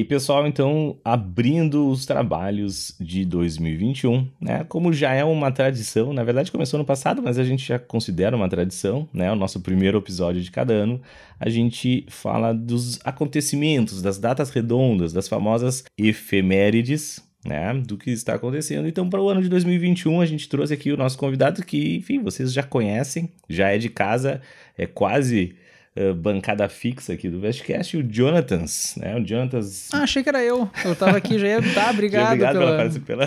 [0.00, 4.64] Aí, pessoal, então, abrindo os trabalhos de 2021, né?
[4.66, 8.34] Como já é uma tradição, na verdade começou no passado, mas a gente já considera
[8.34, 9.30] uma tradição, né?
[9.30, 11.02] O nosso primeiro episódio de cada ano,
[11.38, 18.36] a gente fala dos acontecimentos, das datas redondas, das famosas efemérides, né, do que está
[18.36, 18.88] acontecendo.
[18.88, 22.22] Então, para o ano de 2021, a gente trouxe aqui o nosso convidado que, enfim,
[22.22, 24.40] vocês já conhecem, já é de casa,
[24.78, 25.54] é quase
[25.96, 29.16] uh, bancada fixa aqui do Vestcast, o Jonathans, né?
[29.16, 29.88] O Jonathans.
[29.92, 30.68] Ah, achei que era eu.
[30.84, 31.60] Eu tava aqui, já ia.
[31.74, 33.26] Tá, obrigado, obrigado pela,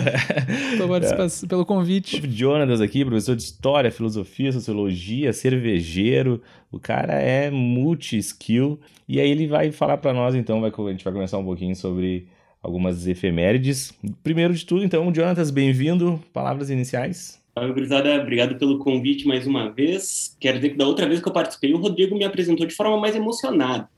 [0.98, 1.46] pela é.
[1.48, 2.20] pelo convite.
[2.20, 6.42] O Jonathans aqui, professor de História, Filosofia, Sociologia, cervejeiro.
[6.70, 8.80] O cara é multi-skill.
[9.08, 11.76] E aí ele vai falar para nós, então, vai, a gente vai começar um pouquinho
[11.76, 12.26] sobre
[12.62, 13.92] algumas efemérides.
[14.22, 16.20] Primeiro de tudo, então, Jonatas, bem-vindo.
[16.32, 17.43] Palavras iniciais.
[17.56, 18.20] Gurizada.
[18.20, 20.36] Obrigado pelo convite mais uma vez.
[20.40, 22.98] Quero dizer que da outra vez que eu participei, o Rodrigo me apresentou de forma
[22.98, 23.88] mais emocionada.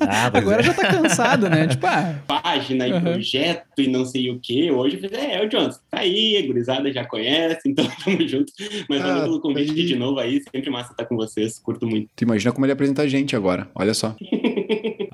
[0.00, 0.62] Ah, Agora é.
[0.64, 1.66] já tá cansado, né?
[1.66, 2.20] Tipo, ah.
[2.26, 3.00] Página e uhum.
[3.00, 4.70] projeto e não sei o que.
[4.70, 8.26] Hoje eu falei, é, é o Johnson, tá aí, a gurizada já conhece, então tamo
[8.26, 8.52] junto.
[8.88, 9.86] Mas ah, valeu pelo convite aí.
[9.86, 12.08] de novo aí, sempre massa estar com vocês, curto muito.
[12.16, 14.14] Tu imagina como ele apresenta a gente agora, olha só.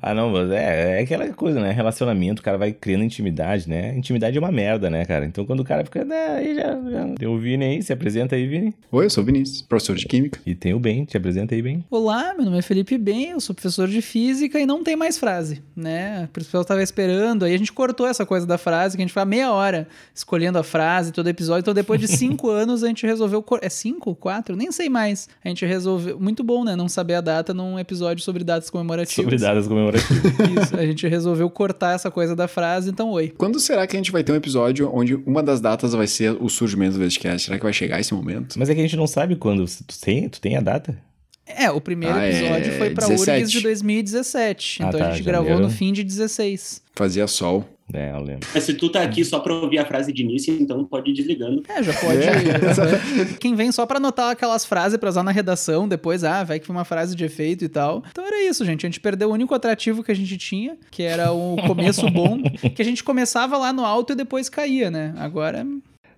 [0.01, 1.71] ah, não, mas é, é aquela coisa, né?
[1.71, 3.95] Relacionamento, o cara vai criando intimidade, né?
[3.95, 5.25] Intimidade é uma merda, né, cara?
[5.25, 7.07] Então quando o cara fica, né, aí já, já.
[7.15, 8.73] Tem o Vini aí, se apresenta aí, Vini.
[8.91, 10.39] Oi, eu sou o Vinícius, professor de Química.
[10.45, 11.83] E tem o Ben, te apresenta aí, Ben.
[11.89, 15.17] Olá, meu nome é Felipe Ben, eu sou professor de Física e não tem mais
[15.17, 16.25] frase, né?
[16.25, 19.13] O pessoal tava esperando, aí a gente cortou essa coisa da frase, que a gente
[19.13, 21.61] foi meia hora escolhendo a frase, todo episódio.
[21.61, 23.43] Então, depois de cinco anos, a gente resolveu.
[23.61, 24.15] É cinco?
[24.15, 24.55] Quatro?
[24.55, 25.27] Nem sei mais.
[25.43, 26.19] A gente resolveu.
[26.19, 26.75] Muito bom, né?
[26.75, 29.23] Não saber a data num episódio sobre datas comemorativas.
[29.23, 30.23] Sobre datas comemorativas.
[30.63, 30.75] Isso.
[30.75, 33.33] A gente resolveu cortar essa coisa da frase, então oi.
[33.37, 36.37] Quando será que a gente vai ter um episódio onde uma das datas vai ser
[36.41, 37.45] o surgimento do podcast?
[37.45, 38.57] Será que vai chegar esse momento?
[38.57, 39.65] Mas é que a gente não sabe quando.
[39.65, 40.97] Tu tem, tu tem a data?
[41.55, 42.77] É, o primeiro ah, episódio é...
[42.77, 43.31] foi pra 17.
[43.31, 44.83] URGS de 2017.
[44.83, 45.45] Ah, então tá, a gente janeiro.
[45.45, 46.81] gravou no fim de 16.
[46.95, 47.65] Fazia sol.
[47.91, 48.47] É, eu lembro.
[48.53, 51.13] Mas se tu tá aqui só pra ouvir a frase de início, então pode ir
[51.13, 51.63] desligando.
[51.67, 52.19] É, já pode.
[52.19, 53.33] É.
[53.39, 56.67] Quem vem só pra anotar aquelas frases pra usar na redação, depois, ah, vai que
[56.67, 58.03] foi uma frase de efeito e tal.
[58.11, 58.85] Então era isso, gente.
[58.85, 62.39] A gente perdeu o único atrativo que a gente tinha, que era o começo bom,
[62.75, 65.15] que a gente começava lá no alto e depois caía, né?
[65.17, 65.65] Agora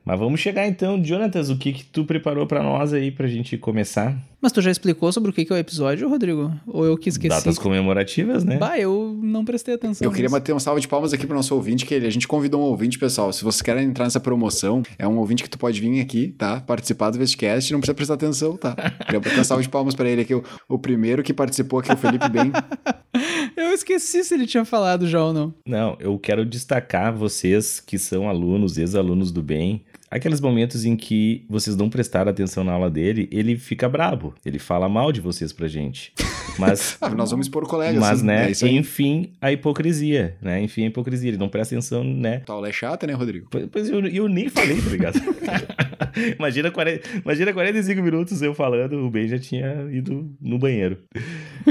[0.03, 3.55] mas vamos chegar então, Jonatas, o que que tu preparou para nós aí pra gente
[3.55, 4.17] começar?
[4.41, 6.51] Mas tu já explicou sobre o que que é o episódio, Rodrigo?
[6.65, 7.29] Ou eu que esqueci?
[7.29, 8.57] Datas comemorativas, né?
[8.57, 10.03] Bah, eu não prestei atenção.
[10.03, 10.15] Eu nisso.
[10.15, 12.63] queria bater um salve de palmas aqui pro nosso ouvinte, que a gente convidou um
[12.63, 13.31] ouvinte, pessoal.
[13.31, 16.59] Se vocês querem entrar nessa promoção, é um ouvinte que tu pode vir aqui, tá?
[16.59, 18.73] Participar do Vestcast, não precisa prestar atenção, tá?
[19.05, 21.93] Queria bater um salve de palmas para ele aqui, o, o primeiro que participou aqui,
[21.93, 22.51] o Felipe Bem.
[23.55, 25.53] eu esqueci se ele tinha falado já ou não.
[25.67, 31.45] Não, eu quero destacar vocês que são alunos, ex-alunos do bem, aqueles momentos em que
[31.49, 34.35] vocês não prestaram atenção na aula dele, ele fica brabo.
[34.45, 36.13] Ele fala mal de vocês pra gente.
[36.57, 36.97] Mas.
[37.01, 37.99] ah, nós vamos expor colegas.
[37.99, 38.51] Mas, assim, né?
[38.51, 40.61] É enfim, a hipocrisia, né?
[40.61, 41.29] Enfim, a hipocrisia.
[41.29, 42.41] Ele não presta atenção, né?
[42.47, 43.47] Aula é chata, né, Rodrigo?
[43.49, 45.19] Pois, pois eu, eu nem falei, tá ligado?
[46.37, 50.97] imagina, 40, imagina 45 minutos eu falando, o Ben já tinha ido no banheiro.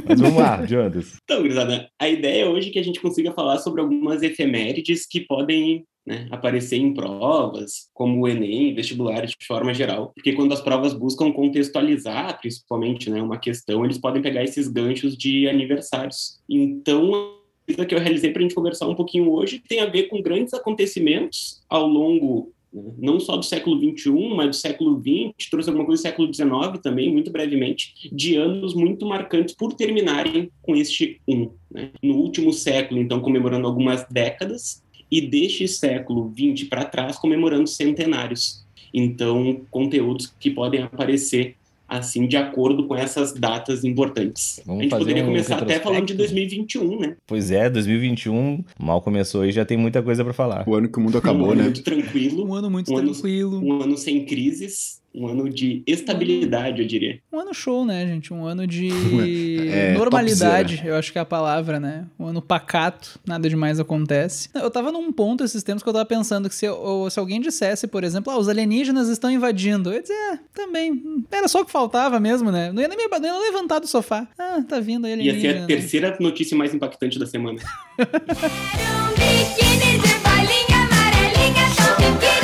[0.06, 1.16] Mas vamos lá, Jonas.
[1.24, 5.20] Então, Grisada, a ideia hoje é que a gente consiga falar sobre algumas efemérides que
[5.20, 10.60] podem né, aparecer em provas, como o Enem, vestibulares de forma geral, porque quando as
[10.60, 16.40] provas buscam contextualizar, principalmente, né, uma questão, eles podem pegar esses ganchos de aniversários.
[16.48, 17.34] Então,
[17.78, 20.22] a que eu realizei para a gente conversar um pouquinho hoje tem a ver com
[20.22, 22.52] grandes acontecimentos ao longo
[22.98, 26.80] não só do século XXI, mas do século XX, trouxe alguma coisa do século XIX
[26.80, 31.50] também, muito brevemente, de anos muito marcantes por terminarem com este um.
[31.68, 31.90] Né?
[32.00, 38.64] No último século, então, comemorando algumas décadas, e deste século XX para trás comemorando centenários.
[38.94, 41.56] Então, conteúdos que podem aparecer
[41.90, 44.60] assim de acordo com essas datas importantes.
[44.64, 47.16] Vamos a gente poderia um começar até falando de 2021, né?
[47.26, 50.68] Pois é, 2021 mal começou e já tem muita coisa para falar.
[50.68, 51.64] O ano que o mundo acabou, um ano né?
[51.64, 52.46] Muito tranquilo.
[52.46, 53.58] Um ano muito um tranquilo.
[53.58, 57.20] Ano, um ano sem crises um ano de estabilidade, eu diria.
[57.32, 58.32] Um ano show, né, gente?
[58.32, 58.90] Um ano de
[59.68, 62.06] é, normalidade, eu acho que é a palavra, né?
[62.18, 64.48] Um ano pacato, nada demais acontece.
[64.54, 66.66] Eu tava num ponto esses tempos que eu tava pensando que se,
[67.10, 71.24] se alguém dissesse, por exemplo, ah, os alienígenas estão invadindo, eu ia dizer, é, também,
[71.30, 72.72] era só o que faltava mesmo, né?
[72.72, 74.26] Não ia nem me não ia levantar do sofá.
[74.38, 75.46] Ah, tá vindo aí alienígena.
[75.46, 77.60] Ia ser a terceira notícia mais impactante da semana.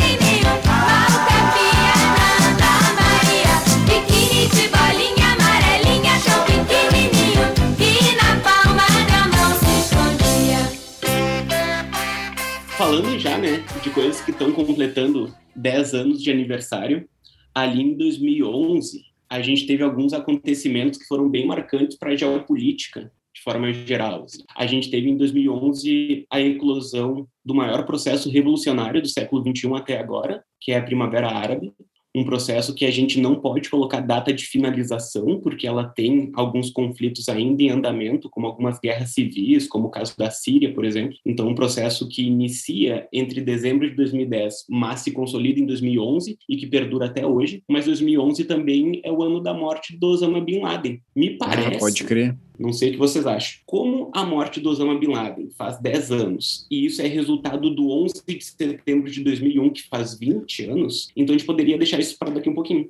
[12.87, 17.09] falando já, né, de coisas que estão completando 10 anos de aniversário,
[17.53, 23.11] ali em 2011, a gente teve alguns acontecimentos que foram bem marcantes para a geopolítica,
[23.35, 24.23] de forma geral.
[24.23, 24.44] Assim.
[24.55, 29.99] A gente teve em 2011 a eclosão do maior processo revolucionário do século XXI até
[29.99, 31.73] agora, que é a Primavera Árabe,
[32.17, 36.71] um processo que a gente não pode colocar data de finalização, porque ela tem alguns
[36.71, 41.15] conflitos ainda em andamento, como algumas guerras civis, como o caso da Síria, por exemplo.
[41.27, 46.57] Então, um processo que inicia entre dezembro de 2010, mas se consolida em 2011 e
[46.57, 47.63] que perdura até hoje.
[47.69, 51.03] Mas 2011 também é o ano da morte do Osama Bin Laden.
[51.15, 51.77] Me parece.
[51.77, 53.61] Ah, pode crer não sei o que vocês acham.
[53.67, 57.91] Como a morte do Osama Bin Laden faz 10 anos, e isso é resultado do
[57.91, 62.17] 11 de setembro de 2001, que faz 20 anos, então a gente poderia deixar isso
[62.19, 62.88] para daqui um pouquinho.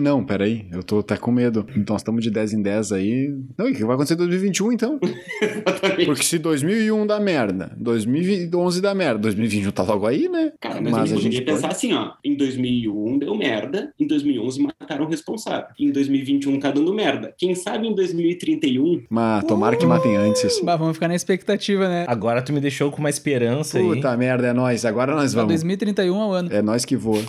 [0.00, 1.66] Não, peraí, eu tô até com medo.
[1.76, 3.34] Então nós estamos de 10 em 10 aí.
[3.56, 5.00] Não, e o que vai acontecer em 2021 então?
[5.40, 6.06] Exatamente.
[6.06, 10.52] Porque se 2001 dá merda, 2011 dá merda, 2021 tá logo aí, né?
[10.60, 14.62] Cara, mas, mas a gente poderia pensar assim, ó, em 2001 deu merda, em 2011
[14.62, 17.34] mataram o responsável, em 2021 tá dando merda.
[17.36, 20.60] Quem sabe em 2031 mas tomara que matem antes.
[20.62, 22.04] Bah, vamos ficar na expectativa, né?
[22.08, 23.96] Agora tu me deixou com uma esperança Puta aí.
[23.96, 24.84] Puta merda, é nós.
[24.84, 25.48] Agora nós vamos.
[25.48, 26.48] 2031 é o ano.
[26.52, 27.22] É nós que voa.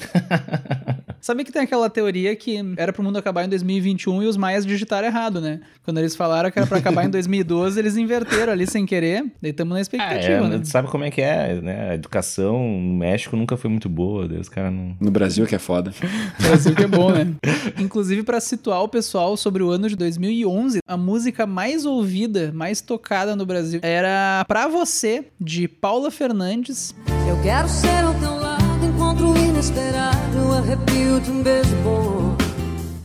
[1.19, 4.65] Sabia que tem aquela teoria que era pro mundo acabar em 2021 e os maias
[4.65, 5.59] digitaram errado, né?
[5.83, 9.25] Quando eles falaram que era pra acabar em 2012, eles inverteram ali sem querer.
[9.41, 10.61] Daí estamos na expectativa, é, né?
[10.63, 11.89] Sabe como é que é, né?
[11.89, 14.25] A educação no México nunca foi muito boa.
[14.25, 14.95] Deus, cara não...
[15.01, 15.91] No Brasil que é foda.
[16.39, 17.35] No Brasil que é bom, né?
[17.77, 22.81] Inclusive, para situar o pessoal sobre o ano de 2011, a música mais ouvida, mais
[22.81, 26.93] tocada no Brasil era Pra Você, de Paula Fernandes.
[27.27, 32.35] Eu quero ser ao teu lado, encontro inesperado, arrepio de um beijo bom.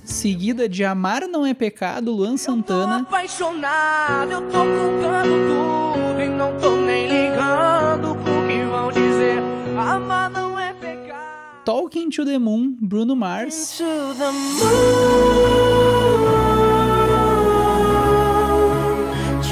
[0.05, 2.99] Seguida de Amar Não É Pecado, Luan Santana.
[2.99, 9.43] Eu tô apaixonado, eu tô tudo e não tô nem ligando pro que vão dizer.
[9.79, 11.65] Amar não é pecado.
[11.65, 13.81] Talking to the Moon, Bruno Mars.
[13.81, 16.22] Into the moon.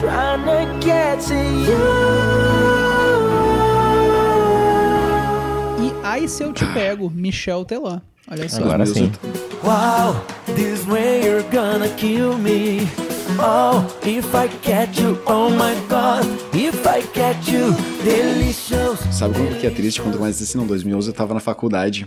[0.00, 1.78] Trying to get to you.
[5.78, 8.00] E Ai Se Eu Te Pego, Michel Teló.
[8.30, 8.62] Olha só.
[8.62, 9.12] Agora sim.
[9.62, 10.24] Wow,
[10.54, 12.88] this way you're gonna kill me.
[13.38, 16.24] Oh, if I catch you, oh my god,
[16.54, 17.72] if I catch you,
[18.02, 18.98] delicious.
[19.12, 22.06] Sabe como que é triste quando mais assim, não, 2011 eu tava na faculdade.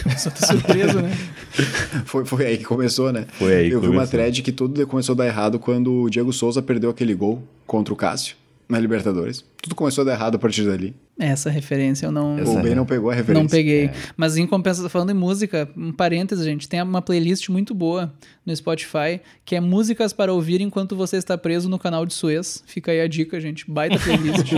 [0.18, 1.10] Só tô surpreso, né?
[2.04, 3.26] foi, foi aí que começou, né?
[3.32, 3.92] Foi aí Eu vi começou.
[3.92, 7.42] uma thread que tudo começou a dar errado quando o Diego Souza perdeu aquele gol
[7.66, 8.36] contra o Cássio
[8.68, 9.44] na Libertadores.
[9.62, 10.94] Tudo começou a dar errado a partir dali.
[11.18, 12.36] Essa referência eu não.
[12.36, 13.42] O Ben não pegou a referência.
[13.42, 13.84] Não peguei.
[13.84, 13.94] É.
[14.16, 18.12] Mas em compensação, falando em música, um parênteses, gente, tem uma playlist muito boa
[18.44, 22.64] no Spotify que é músicas para ouvir enquanto você está preso no canal de Suez.
[22.66, 23.70] Fica aí a dica, gente.
[23.70, 24.52] Baita playlist.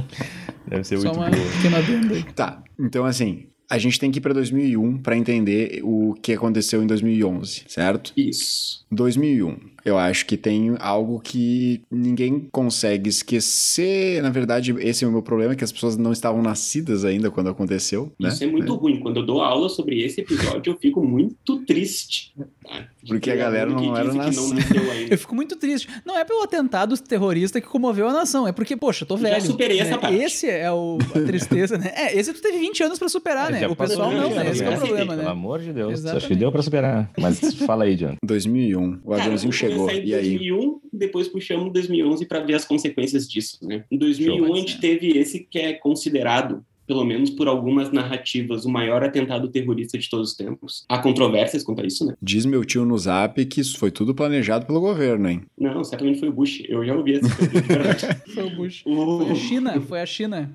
[0.66, 1.52] Deve ser Só muito uma boa.
[1.52, 2.22] pequena aí.
[2.34, 2.62] Tá.
[2.78, 6.86] Então, assim, a gente tem que ir para 2001 para entender o que aconteceu em
[6.88, 8.12] 2011, certo?
[8.16, 8.84] Isso.
[8.90, 9.56] 2001.
[9.84, 14.22] Eu acho que tem algo que ninguém consegue esquecer.
[14.22, 17.48] Na verdade, esse é o meu problema, que as pessoas não estavam nascidas ainda quando
[17.48, 18.12] aconteceu.
[18.18, 18.28] Né?
[18.28, 18.76] Isso é muito é.
[18.76, 19.00] ruim.
[19.00, 22.32] Quando eu dou aula sobre esse episódio, eu fico muito triste.
[22.36, 22.86] Tá?
[23.06, 24.60] Porque a galera não era nascida.
[25.10, 25.88] Eu fico muito triste.
[26.04, 29.34] Não é pelo atentado terrorista que comoveu a nação, é porque, poxa, eu tô velho.
[29.34, 29.82] Já superei né?
[29.82, 30.16] essa parte.
[30.16, 31.92] Esse é o, a tristeza, né?
[31.96, 33.66] É, esse tu teve 20 anos para superar, né?
[33.66, 34.50] O pessoal não, né?
[34.50, 35.22] Esse é o problema, né?
[35.22, 35.94] Pelo amor de Deus.
[35.94, 36.16] Exatamente.
[36.18, 37.10] Acho que deu para superar.
[37.18, 38.14] Mas fala aí, John.
[38.24, 39.00] 2001.
[39.04, 39.69] O aviãozinho chegou.
[40.04, 40.38] E aí?
[40.38, 43.84] 2001, depois puxamos 2011 para ver as consequências disso, né?
[43.90, 48.64] Em 2001 Show, a gente teve esse que é considerado pelo menos por algumas narrativas,
[48.64, 50.84] o maior atentado terrorista de todos os tempos.
[50.88, 52.14] Há controvérsias quanto a isso, né?
[52.20, 55.42] Diz meu tio no zap que isso foi tudo planejado pelo governo, hein?
[55.56, 56.64] Não, certamente foi o Bush.
[56.68, 57.28] Eu já ouvi essa
[58.34, 58.82] Foi o Bush.
[58.84, 59.20] O...
[59.20, 60.52] Foi a China, foi a China.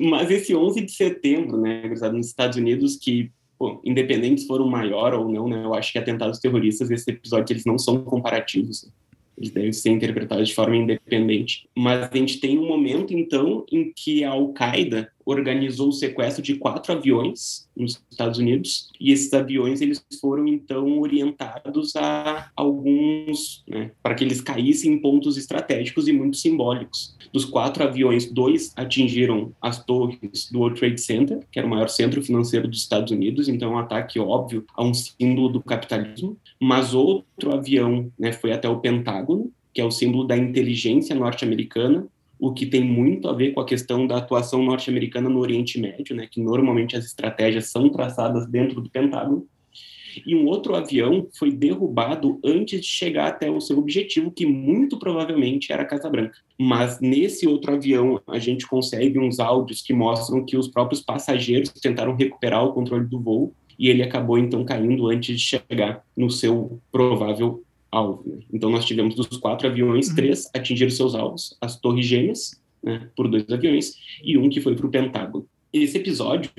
[0.00, 5.28] Mas esse 11 de setembro, né, nos Estados Unidos, que Pô, independentes foram maior ou
[5.28, 5.64] não, né?
[5.64, 8.90] Eu acho que atentados terroristas, esse episódio, eles não são comparativos
[9.38, 11.68] eles devem ser interpretados de forma independente.
[11.76, 16.54] Mas a gente tem um momento, então, em que a Al-Qaeda organizou o sequestro de
[16.54, 23.90] quatro aviões nos Estados Unidos e esses aviões eles foram então orientados a alguns né,
[24.02, 27.16] para que eles caíssem em pontos estratégicos e muito simbólicos.
[27.32, 31.88] Dos quatro aviões, dois atingiram as torres do World Trade Center, que era o maior
[31.88, 36.36] centro financeiro dos Estados Unidos, então é um ataque óbvio a um símbolo do capitalismo.
[36.60, 42.06] Mas outro avião né, foi até o Pentágono, que é o símbolo da inteligência norte-americana,
[42.38, 46.14] o que tem muito a ver com a questão da atuação norte-americana no Oriente Médio,
[46.14, 49.46] né, que normalmente as estratégias são traçadas dentro do Pentágono.
[50.24, 54.98] E um outro avião foi derrubado antes de chegar até o seu objetivo, que muito
[54.98, 56.38] provavelmente era a Casa Branca.
[56.58, 61.70] Mas nesse outro avião, a gente consegue uns áudios que mostram que os próprios passageiros
[61.70, 66.30] tentaram recuperar o controle do voo e ele acabou então caindo antes de chegar no
[66.30, 67.62] seu provável
[67.96, 68.22] alvo.
[68.26, 68.38] Né?
[68.52, 70.14] Então nós tivemos dos quatro aviões, uhum.
[70.14, 74.76] três atingiram seus alvos, as torres gêmeas, né, por dois aviões, e um que foi
[74.76, 75.46] para o Pentágono.
[75.72, 76.50] Esse episódio,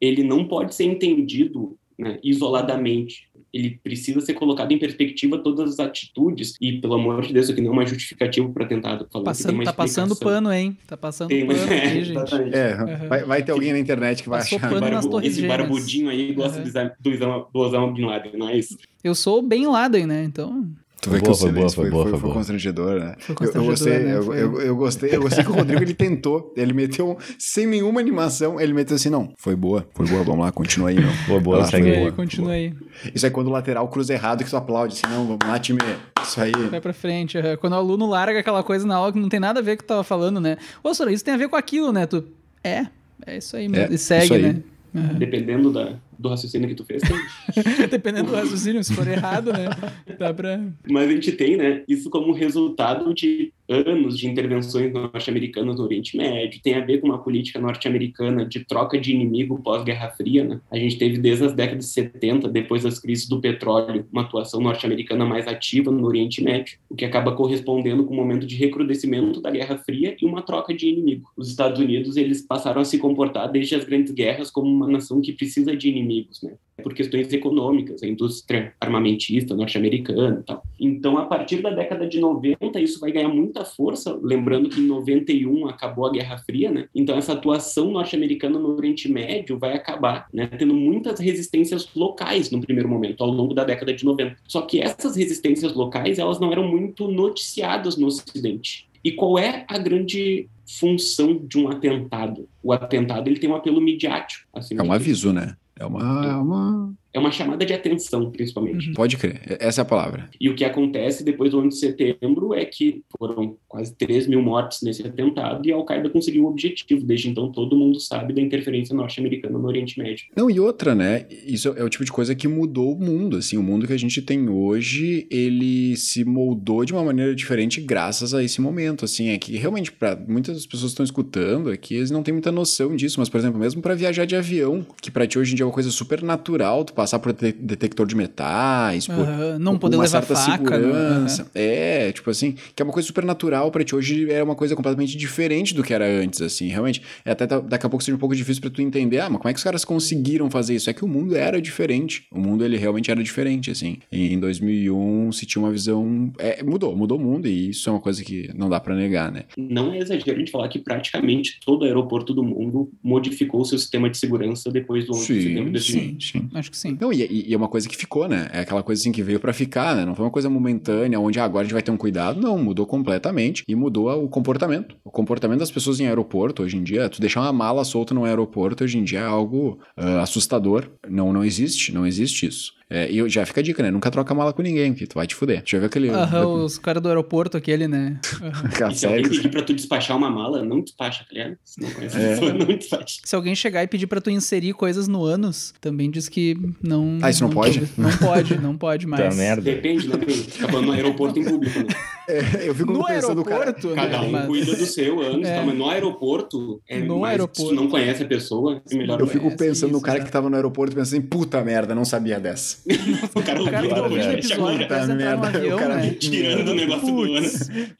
[0.00, 3.28] ele não pode ser entendido né, isoladamente.
[3.52, 7.52] Ele precisa ser colocado em perspectiva todas as atitudes e, pelo amor de Deus, isso
[7.52, 9.24] aqui não é uma justificativa para tentar falar.
[9.24, 10.78] Passando, tá passando pano, hein?
[10.86, 12.54] Tá passando tem, pano é, gente.
[12.54, 13.08] É, uhum.
[13.08, 14.70] vai, vai, ter alguém na internet que vai Passou achar.
[14.70, 16.90] Pano nas torres esse barbudinho aí gosta uhum.
[17.00, 18.78] do, do Osama Bin Laden, não é isso?
[19.02, 20.24] Eu sou bem Laden, né?
[20.24, 20.68] Então...
[21.00, 23.14] Tu vê que o silêncio foi, foi, foi, foi, constrangedor, né?
[23.18, 24.12] Foi constrangedor, eu, eu, gostei, né?
[24.12, 28.00] eu, eu, eu, gostei, eu gostei que o Rodrigo ele tentou, ele meteu sem nenhuma
[28.00, 31.10] animação, ele meteu assim, não, foi boa, foi boa, vamos lá, continua aí, meu.
[31.26, 32.74] Boa, boa, segue aí, continua aí.
[33.14, 35.78] Isso é quando o lateral cruza errado que tu aplaude, assim, não, vamos lá, time,
[36.22, 36.52] isso aí.
[36.52, 39.60] Vai pra frente, quando o aluno larga aquela coisa na aula que não tem nada
[39.60, 40.58] a ver com o que tu tava falando, né?
[40.82, 42.06] Ô, Sora, isso tem a ver com aquilo, né?
[42.06, 42.22] Tu,
[42.62, 42.86] é,
[43.26, 44.56] é isso aí, é, e segue, né?
[44.94, 45.14] Uhum.
[45.14, 47.02] Dependendo da, do raciocínio que tu fez.
[47.90, 49.70] Dependendo do raciocínio, se for errado, né?
[50.18, 50.60] Dá pra...
[50.88, 56.16] Mas a gente tem, né, isso como resultado de anos de intervenções norte-americanas no Oriente
[56.16, 60.60] Médio, tem a ver com uma política norte-americana de troca de inimigo pós-Guerra Fria, né?
[60.70, 64.60] A gente teve desde as décadas de 70, depois das crises do petróleo, uma atuação
[64.60, 69.40] norte-americana mais ativa no Oriente Médio, o que acaba correspondendo com um momento de recrudescimento
[69.40, 71.30] da Guerra Fria e uma troca de inimigo.
[71.36, 75.20] Os Estados Unidos, eles passaram a se comportar desde as grandes guerras como uma nação
[75.20, 76.52] que precisa de inimigo inimigos, né?
[76.82, 80.62] Por questões econômicas, a indústria armamentista norte-americana e tal.
[80.78, 84.86] Então, a partir da década de 90, isso vai ganhar muita força, lembrando que em
[84.86, 86.88] 91 acabou a Guerra Fria, né?
[86.94, 90.46] Então, essa atuação norte-americana no Oriente Médio vai acabar, né?
[90.46, 94.36] Tendo muitas resistências locais no primeiro momento, ao longo da década de 90.
[94.46, 98.88] Só que essas resistências locais, elas não eram muito noticiadas no Ocidente.
[99.02, 102.46] E qual é a grande função de um atentado?
[102.62, 104.46] O atentado ele tem um apelo midiático.
[104.52, 105.56] Assim, é um aviso, né?
[105.80, 108.88] É uma, é uma é uma chamada de atenção, principalmente.
[108.88, 108.94] Uhum.
[108.94, 110.28] Pode crer, essa é a palavra.
[110.40, 114.42] E o que acontece depois do 11 de setembro é que foram quase 3 mil
[114.42, 117.04] mortes nesse atentado e a Al-Qaeda conseguiu o objetivo.
[117.04, 120.26] Desde então, todo mundo sabe da interferência norte-americana no Oriente Médio.
[120.36, 121.26] Não, e outra, né?
[121.44, 123.36] Isso é o tipo de coisa que mudou o mundo.
[123.36, 127.80] Assim, o mundo que a gente tem hoje, ele se moldou de uma maneira diferente
[127.80, 129.04] graças a esse momento.
[129.04, 132.52] Assim, é que realmente, para muitas pessoas que estão escutando aqui, eles não têm muita
[132.52, 133.18] noção disso.
[133.18, 135.66] Mas, por exemplo, mesmo para viajar de avião, que para ti hoje em dia é
[135.66, 140.22] uma coisa super natural, tu passar por detector de metais, por não poder uma levar
[140.22, 140.84] certa faca, né?
[140.84, 141.42] segurança.
[141.44, 141.48] Uhum.
[141.54, 143.96] É, tipo assim, que é uma coisa super natural para ti.
[143.96, 147.00] Hoje é uma coisa completamente diferente do que era antes, assim, realmente.
[147.24, 149.48] É até daqui a pouco seja um pouco difícil para tu entender, ah, mas como
[149.48, 150.90] é que os caras conseguiram fazer isso?
[150.90, 152.26] É que o mundo era diferente.
[152.30, 153.96] O mundo, ele realmente era diferente, assim.
[154.12, 156.30] E em 2001 se tinha uma visão...
[156.38, 159.32] É, mudou, mudou o mundo e isso é uma coisa que não dá para negar,
[159.32, 159.44] né?
[159.56, 163.78] Não é exagero a gente falar que praticamente todo aeroporto do mundo modificou o seu
[163.78, 166.48] sistema de segurança depois do 11 sim, de setembro de Sim, sim.
[166.54, 166.89] Acho que sim.
[166.98, 168.48] Não, e, e, é uma coisa que ficou, né?
[168.52, 170.04] É aquela coisa assim que veio para ficar, né?
[170.04, 172.40] Não foi uma coisa momentânea, onde ah, agora a gente vai ter um cuidado.
[172.40, 174.96] Não, mudou completamente e mudou o comportamento.
[175.04, 178.24] O comportamento das pessoas em aeroporto hoje em dia, tu deixar uma mala solta no
[178.24, 180.88] aeroporto hoje em dia é algo uh, assustador.
[181.08, 182.79] Não, não existe, não existe isso.
[182.90, 183.90] É, e já fica a dica, né?
[183.90, 185.62] Nunca troca mala com ninguém, que tu vai te fuder.
[185.64, 186.10] Já viu aquele.
[186.10, 188.18] Aham, uhum, os caras do aeroporto, aquele, né?
[188.40, 188.90] Uhum.
[188.94, 191.56] se alguém pedir pra tu despachar uma mala, não despacha, tá ligado?
[191.62, 192.28] Se não conhece é.
[192.30, 193.20] pessoa, não despacha.
[193.24, 197.18] Se alguém chegar e pedir pra tu inserir coisas no ânus, também diz que não.
[197.22, 197.88] Ah, isso não, não pode?
[197.96, 199.22] Não pode, não pode mais.
[199.22, 199.62] Tá merda.
[199.62, 200.16] Depende, né?
[200.58, 201.86] Tá falando no aeroporto em público, né?
[202.30, 204.12] É, eu fico no pensando, aeroporto, cara, né?
[204.12, 204.46] Cada um mas...
[204.46, 205.56] cuida do seu ânus, é.
[205.56, 205.62] tá?
[205.64, 207.62] mas no aeroporto, é no mais, aeroporto.
[207.62, 210.30] se tu não conhece a pessoa, é melhor Eu fico pensando isso, no cara que
[210.30, 212.78] tava no aeroporto pensando assim, puta merda, não sabia dessa.
[213.34, 216.10] o cara ouviu o episódio pra entrar no avião, o cara né?
[216.10, 217.48] tirando o negócio do ano.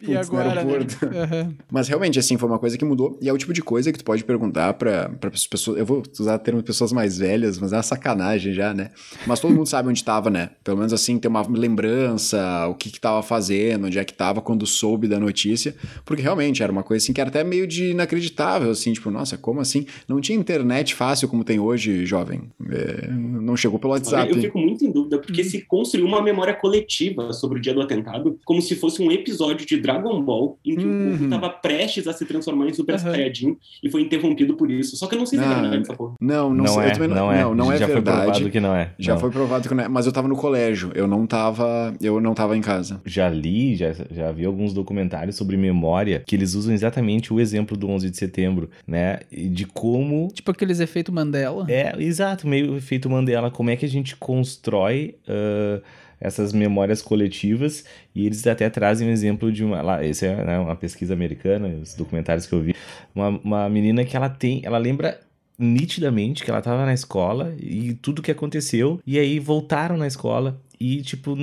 [0.00, 0.64] E agora, né?
[0.64, 1.54] uhum.
[1.70, 3.18] Mas realmente, assim, foi uma coisa que mudou.
[3.20, 5.78] E é o tipo de coisa que tu pode perguntar pra, pra pessoas...
[5.78, 8.90] Eu vou usar o termo pessoas mais velhas, mas é uma sacanagem já, né?
[9.26, 10.50] Mas todo mundo sabe onde tava, né?
[10.62, 14.42] Pelo menos assim, tem uma lembrança, o que que tava fazendo, onde é que tava
[14.42, 15.74] quando soube da notícia.
[16.04, 19.38] Porque realmente era uma coisa assim que era até meio de inacreditável, assim, tipo, nossa,
[19.38, 19.86] como assim?
[20.06, 22.42] Não tinha internet fácil como tem hoje, jovem.
[22.70, 24.30] É, não chegou pelo WhatsApp.
[24.30, 27.80] Eu fico muito em dúvida, porque se construiu uma memória coletiva sobre o dia do
[27.80, 31.06] atentado, como se fosse um episódio de Dragon Ball, em que uhum.
[31.06, 32.98] o povo estava prestes a se transformar em Super uhum.
[32.98, 34.96] Saiyajin e foi interrompido por isso.
[34.96, 36.14] Só que eu não sei se é verdade essa porra.
[36.20, 36.82] Não, não, não sei.
[36.84, 37.42] É, não, não, é.
[37.42, 38.16] Não, não é já verdade.
[38.16, 38.92] foi provado que não é.
[38.98, 39.20] Já não.
[39.20, 39.88] foi provado que não é.
[39.88, 43.00] Mas eu tava no colégio, eu não tava, eu não tava em casa.
[43.06, 47.76] Já li, já, já vi alguns documentários sobre memória que eles usam exatamente o exemplo
[47.76, 49.20] do 11 de setembro, né?
[49.30, 50.28] De como...
[50.32, 51.66] Tipo aqueles efeitos Mandela.
[51.68, 53.50] É, exato, meio efeito Mandela.
[53.50, 55.16] Como é que a gente constrói...
[55.28, 55.80] Uh,
[56.20, 60.58] essas memórias coletivas e eles até trazem um exemplo de uma lá esse é né,
[60.58, 62.76] uma pesquisa americana os documentários que eu vi
[63.14, 65.18] uma, uma menina que ela tem ela lembra
[65.58, 70.60] nitidamente que ela estava na escola e tudo que aconteceu e aí voltaram na escola
[70.80, 71.36] e, tipo,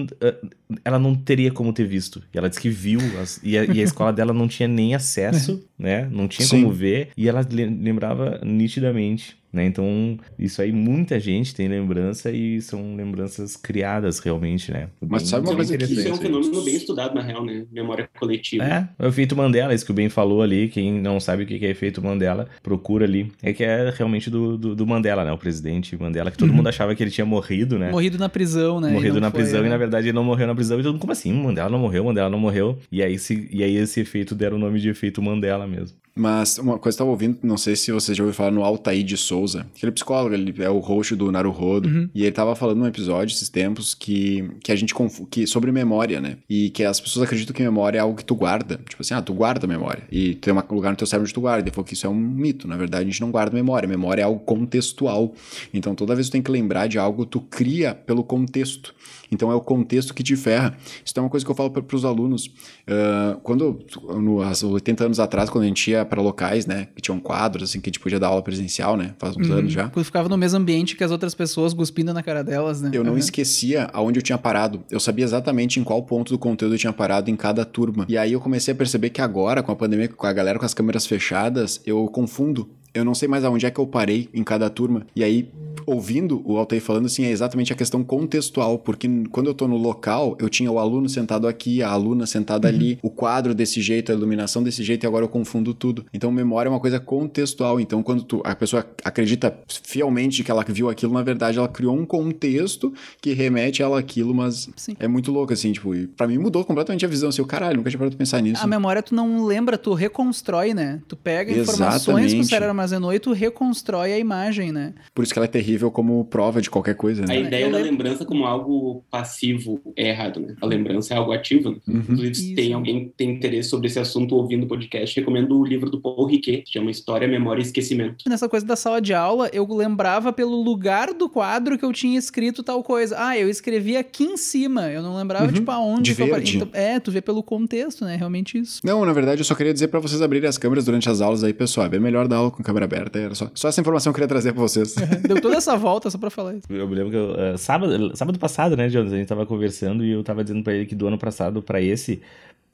[0.83, 2.23] ela não teria como ter visto.
[2.33, 4.95] E ela disse que viu, as, e, a, e, a, escola dela não tinha nem
[4.95, 6.09] acesso, né?
[6.11, 6.63] Não tinha Sim.
[6.63, 9.65] como ver, e ela lembrava nitidamente né?
[9.65, 14.89] Então, isso aí muita gente tem lembrança e são lembranças criadas realmente, né?
[15.01, 17.65] Mas bem, sabe uma coisa que isso é um fenômeno bem estudado na real, né?
[17.71, 18.63] Memória coletiva.
[18.63, 21.45] É, é o efeito Mandela, isso que o Ben falou ali, quem não sabe o
[21.45, 23.31] que é efeito Mandela, procura ali.
[23.41, 25.31] É que é realmente do, do, do Mandela, né?
[25.31, 26.57] O presidente Mandela, que todo uhum.
[26.57, 27.91] mundo achava que ele tinha morrido, né?
[27.91, 28.91] Morrido na prisão, né?
[28.91, 29.67] Morrido na foi, prisão né?
[29.67, 30.79] e na verdade ele não morreu na prisão.
[30.79, 31.33] E todo mundo, como assim?
[31.33, 32.77] Mandela não morreu, Mandela não morreu.
[32.91, 35.97] E aí, se, e aí esse efeito deram o nome de efeito Mandela mesmo.
[36.17, 38.63] Mas uma coisa que eu estava ouvindo, não sei se você já ouviu falar no
[38.63, 42.09] Altair de Souza, aquele psicólogo, ele é o host do Naruhodo, uhum.
[42.13, 44.93] e ele estava falando num episódio esses tempos que, que a gente
[45.29, 46.37] que sobre memória, né?
[46.49, 48.79] E que as pessoas acreditam que memória é algo que tu guarda.
[48.87, 50.03] Tipo assim, ah, tu guarda memória.
[50.11, 51.63] E tem um lugar no teu cérebro onde tu guarda.
[51.63, 52.67] Ele falou que isso é um mito.
[52.67, 53.87] Na verdade, a gente não guarda memória.
[53.87, 55.33] Memória é algo contextual.
[55.73, 58.93] Então, toda vez que tu tem que lembrar de algo, tu cria pelo contexto.
[59.31, 60.77] Então é o contexto que te ferra.
[61.03, 62.47] Isso é uma coisa que eu falo para os alunos.
[62.47, 63.79] Uh, quando,
[64.19, 67.69] no, há 80 anos atrás, quando a gente ia para locais, né, que tinham quadros,
[67.69, 69.57] assim, que a gente podia dar aula presencial, né, faz uns uhum.
[69.57, 69.89] anos já.
[69.89, 72.91] Quando ficava no mesmo ambiente que as outras pessoas cuspindo na cara delas, né.
[72.93, 73.17] Eu não uhum.
[73.17, 74.83] esquecia aonde eu tinha parado.
[74.89, 78.05] Eu sabia exatamente em qual ponto do conteúdo eu tinha parado em cada turma.
[78.07, 80.65] E aí eu comecei a perceber que agora, com a pandemia, com a galera com
[80.65, 84.43] as câmeras fechadas, eu confundo eu não sei mais aonde é que eu parei em
[84.43, 85.05] cada turma.
[85.15, 85.49] E aí,
[85.85, 89.77] ouvindo o Altair falando assim, é exatamente a questão contextual, porque quando eu tô no
[89.77, 92.75] local, eu tinha o aluno sentado aqui, a aluna sentada uhum.
[92.75, 96.05] ali, o quadro desse jeito, a iluminação desse jeito, e agora eu confundo tudo.
[96.13, 97.79] Então, memória é uma coisa contextual.
[97.79, 101.95] Então, quando tu, a pessoa acredita fielmente que ela viu aquilo, na verdade, ela criou
[101.95, 104.95] um contexto que remete ela aquilo, mas Sim.
[104.99, 107.77] é muito louco, assim, tipo, e pra mim mudou completamente a visão, assim, o caralho,
[107.77, 108.63] nunca tinha parado de pensar nisso.
[108.63, 111.01] A memória tu não lembra, tu reconstrói, né?
[111.07, 114.93] Tu pega informações que o cérebro armazenou e tu reconstrói a imagem, né?
[115.13, 117.35] Por isso que ela é terrível como prova de qualquer coisa, né?
[117.35, 120.55] A ideia da lembrança como algo passivo é errado, né?
[120.61, 121.71] A lembrança é algo ativo.
[121.71, 121.77] Né?
[121.87, 121.99] Uhum.
[121.99, 125.65] Inclusive, se tem alguém que tem interesse sobre esse assunto ouvindo o podcast, recomendo o
[125.65, 128.27] livro do Paul Riquet, que chama História, Memória e Esquecimento.
[128.27, 132.17] Nessa coisa da sala de aula, eu lembrava pelo lugar do quadro que eu tinha
[132.17, 133.15] escrito tal coisa.
[133.19, 134.89] Ah, eu escrevi aqui em cima.
[134.89, 135.53] Eu não lembrava, uhum.
[135.53, 136.13] tipo, aonde.
[136.13, 136.57] De verde.
[136.57, 138.15] Então, é, tu vê pelo contexto, né?
[138.15, 138.79] Realmente isso.
[138.83, 141.43] Não, na verdade, eu só queria dizer para vocês abrirem as câmeras durante as aulas
[141.43, 141.87] aí, pessoal.
[141.87, 143.17] É bem melhor dar aula com câmera aberta.
[143.17, 144.93] Era só, só essa informação que eu queria trazer pra vocês.
[145.25, 146.67] Deu toda essa volta só pra falar isso.
[146.69, 150.03] Eu me lembro que eu, uh, sábado, sábado passado, né, Jonas, a gente tava conversando
[150.03, 152.21] e eu tava dizendo pra ele que do ano passado pra esse,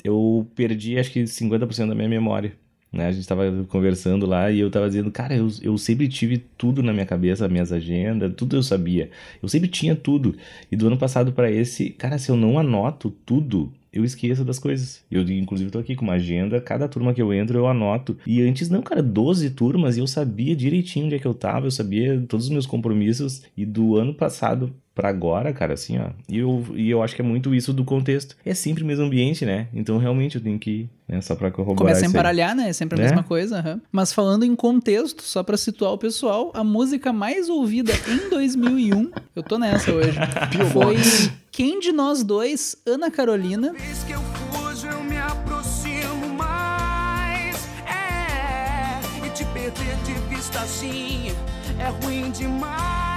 [0.04, 2.54] eu perdi acho que 50% da minha memória.
[2.92, 6.38] Né, a gente tava conversando lá e eu tava dizendo, cara, eu, eu sempre tive
[6.38, 9.10] tudo na minha cabeça, minhas agendas, tudo eu sabia.
[9.42, 10.36] Eu sempre tinha tudo.
[10.72, 14.60] E do ano passado para esse, cara, se eu não anoto tudo, eu esqueço das
[14.60, 15.06] coisas.
[15.10, 18.18] Eu, inclusive, tô aqui com uma agenda, cada turma que eu entro eu anoto.
[18.26, 21.68] E antes, não, cara, 12 turmas e eu sabia direitinho onde é que eu tava,
[21.68, 23.44] eu sabia todos os meus compromissos.
[23.56, 26.10] E do ano passado para agora, cara, assim, ó.
[26.30, 28.36] E eu, e eu acho que é muito isso do contexto.
[28.46, 29.68] É sempre o mesmo ambiente, né?
[29.74, 31.20] Então realmente eu tenho que ir, né?
[31.22, 31.94] Só pra corroborar.
[31.94, 32.70] Começa a embaralhar, né?
[32.70, 33.06] É sempre a é?
[33.08, 33.64] mesma coisa.
[33.66, 33.82] Uhum.
[33.92, 39.12] Mas falando em contexto, só pra situar o pessoal, a música mais ouvida em 2001,
[39.36, 40.18] eu tô nessa hoje,
[40.72, 40.98] foi
[41.52, 43.74] Quem de Nós Dois, Ana Carolina.
[44.06, 47.68] Que eu fujo, eu me aproximo mais.
[47.88, 51.32] É, e te perder de vista assim
[51.80, 53.13] é ruim demais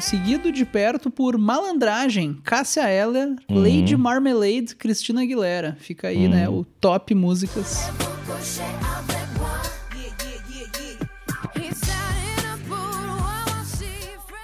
[0.00, 3.62] seguido de perto por Malandragem, Cássia Eller, uhum.
[3.62, 5.76] Lady Marmalade, Cristina Aguilera.
[5.80, 6.54] Fica aí, né, uhum.
[6.54, 7.90] né, o top músicas.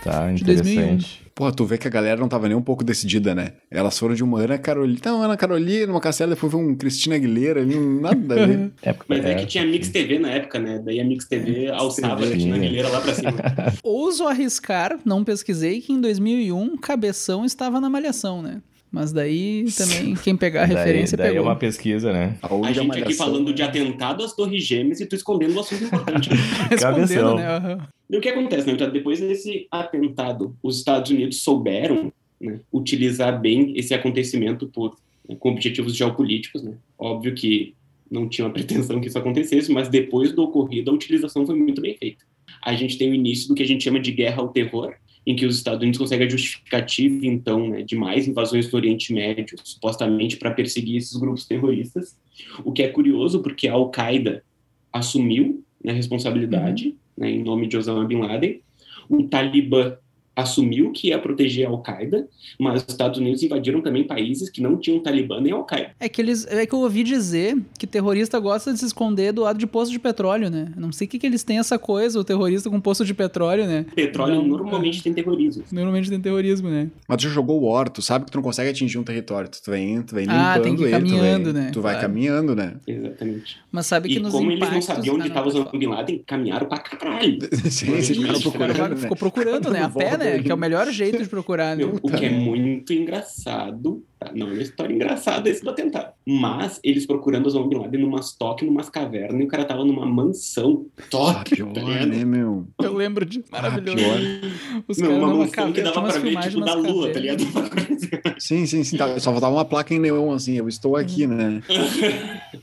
[0.06, 1.26] Tá, interessante.
[1.34, 3.52] Pô, tu vê que a galera não tava nem um pouco decidida, né?
[3.70, 4.98] Elas foram de uma Ana Carolina.
[5.04, 8.72] Não, Ana Carolina, uma Castela, depois foi um Cristina Aguilera, nada a ver.
[8.82, 10.80] É, Mas é, é, que tinha Mix TV na época, né?
[10.82, 13.32] Daí a Mix TV alçava a Cristina Aguilera lá pra cima.
[13.82, 18.62] Ouso arriscar, não pesquisei, que em 2001 Cabeção estava na Malhação, né?
[18.90, 21.48] Mas daí também, quem pegar a referência daí, daí pegou.
[21.48, 22.36] é uma pesquisa, né?
[22.42, 25.84] A, a gente aqui falando de atentado às Torres Gêmeas e tu escondendo um assunto
[25.84, 26.30] importante.
[26.70, 27.58] Escondendo, né?
[27.58, 27.86] Uhum.
[28.08, 28.72] E o que acontece, né?
[28.72, 34.96] Então, depois desse atentado, os Estados Unidos souberam né, utilizar bem esse acontecimento por,
[35.28, 36.74] né, com objetivos geopolíticos, né?
[36.98, 37.74] Óbvio que
[38.10, 41.80] não tinha a pretensão que isso acontecesse, mas depois do ocorrido, a utilização foi muito
[41.80, 42.24] bem feita.
[42.62, 44.94] A gente tem o início do que a gente chama de guerra ao terror,
[45.26, 49.12] em que os Estados Unidos conseguem a justificativa, então, né, de mais invasões do Oriente
[49.12, 52.16] Médio, supostamente para perseguir esses grupos terroristas.
[52.64, 54.44] O que é curioso, porque a Al-Qaeda
[54.92, 56.94] assumiu né, a responsabilidade, uhum.
[57.16, 58.60] né, em nome de Osama Bin Laden.
[59.08, 59.96] O Talibã
[60.36, 62.28] assumiu que ia proteger a Al-Qaeda,
[62.60, 65.92] mas os Estados Unidos invadiram também países que não tinham Talibã nem Al-Qaeda.
[65.98, 69.42] É que eles, é que eu ouvi dizer que terrorista gosta de se esconder do
[69.42, 70.72] lado de poço de petróleo, né?
[70.76, 73.66] Não sei o que, que eles têm essa coisa, o terrorista com poço de petróleo,
[73.66, 73.86] né?
[73.94, 75.02] Petróleo não, normalmente é.
[75.02, 75.64] tem terrorismo.
[75.72, 76.88] Normalmente tem terrorismo, né?
[77.08, 79.70] Mas tu já jogou War, tu sabe que tu não consegue atingir um território, tu
[79.70, 81.70] vem, tu vem ah, tem que ir caminhando, ele, né?
[81.72, 82.08] Tu vai claro.
[82.08, 82.74] caminhando, né?
[82.86, 83.58] Exatamente.
[83.72, 84.76] Mas sabe que e nos como impactos...
[84.76, 87.38] eles não sabiam onde estava o Bin Laden, caminharam pra caralho.
[87.70, 88.96] sim, sim, ficaram procurando, né?
[88.96, 89.82] Ficou procurando, né?
[89.82, 90.25] A pé, né?
[90.42, 91.84] Que é o melhor jeito de procurar, né?
[91.84, 94.04] O que é muito engraçado?
[94.34, 96.12] Não é uma história engraçada esse do atentado.
[96.26, 100.06] Mas eles procurando Osama Bin Laden numas toques, numas cavernas, e o cara tava numa
[100.06, 100.86] mansão.
[101.10, 102.66] Toque, ah, pior, né, meu?
[102.82, 103.44] Eu lembro de.
[103.50, 104.04] Maravilhoso.
[104.04, 107.44] Ah, Os caras uma mansão caverna, que dava pra ver, tipo, da lua, tá ligado?
[108.38, 108.96] Sim, sim, sim.
[108.96, 111.62] Tá, só faltava uma placa em neon, assim, eu estou aqui, né?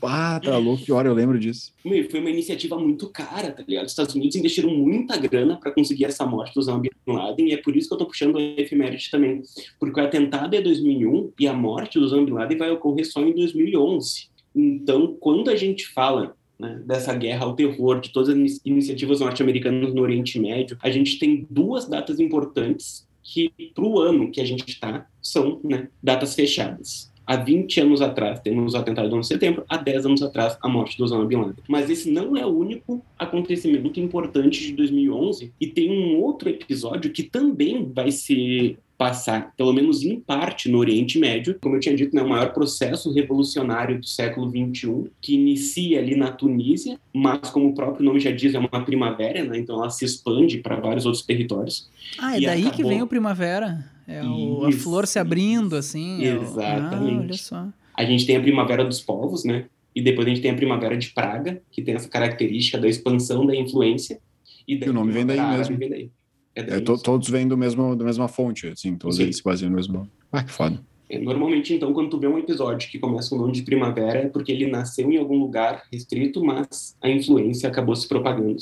[0.02, 1.72] ah, tá louco, pior, eu lembro disso.
[1.84, 3.84] Meu, foi uma iniciativa muito cara, tá ligado?
[3.86, 7.52] Os Estados Unidos investiram muita grana pra conseguir essa morte do Osama Bin Laden, e
[7.52, 9.42] é por isso que eu tô puxando a efeméride também.
[9.78, 13.20] Porque o atentado é 2001 e a morte do Osama Bin Laden vai ocorrer só
[13.22, 14.28] em 2011.
[14.54, 19.92] Então, quando a gente fala né, dessa guerra ao terror, de todas as iniciativas norte-americanas
[19.92, 24.44] no Oriente Médio, a gente tem duas datas importantes que, para o ano que a
[24.44, 27.12] gente está, são né, datas fechadas.
[27.26, 30.58] Há 20 anos atrás temos o atentado do 11 de setembro, há 10 anos atrás
[30.60, 31.64] a morte do Osama Bin Laden.
[31.66, 37.10] Mas esse não é o único acontecimento importante de 2011 e tem um outro episódio
[37.10, 41.96] que também vai ser passar, pelo menos em parte, no Oriente Médio, como eu tinha
[41.96, 47.50] dito, né, o maior processo revolucionário do século XXI, que inicia ali na Tunísia, mas
[47.50, 50.76] como o próprio nome já diz, é uma primavera, né, então ela se expande para
[50.76, 51.90] vários outros territórios.
[52.18, 52.76] Ah, é daí acabou...
[52.76, 53.90] que vem o primavera?
[54.06, 56.22] É o, a flor se abrindo, assim?
[56.22, 57.14] Exatamente.
[57.14, 57.18] É o...
[57.18, 57.68] ah, olha só.
[57.96, 59.66] A gente tem a primavera dos povos, né?
[59.94, 63.46] E depois a gente tem a primavera de Praga, que tem essa característica da expansão
[63.46, 64.18] da influência.
[64.66, 65.76] E, e o nome vem daí mesmo.
[65.76, 66.10] Vem daí.
[66.54, 69.24] É, é to, todos vêm do mesmo, da mesma fonte, assim, todos Sim.
[69.24, 70.08] eles se baseiam no mesmo.
[70.30, 70.80] Ah, que foda.
[71.08, 74.20] É, normalmente, então, quando tu vê um episódio que começa com o nome de primavera,
[74.20, 78.56] é porque ele nasceu em algum lugar restrito, mas a influência acabou se propagando.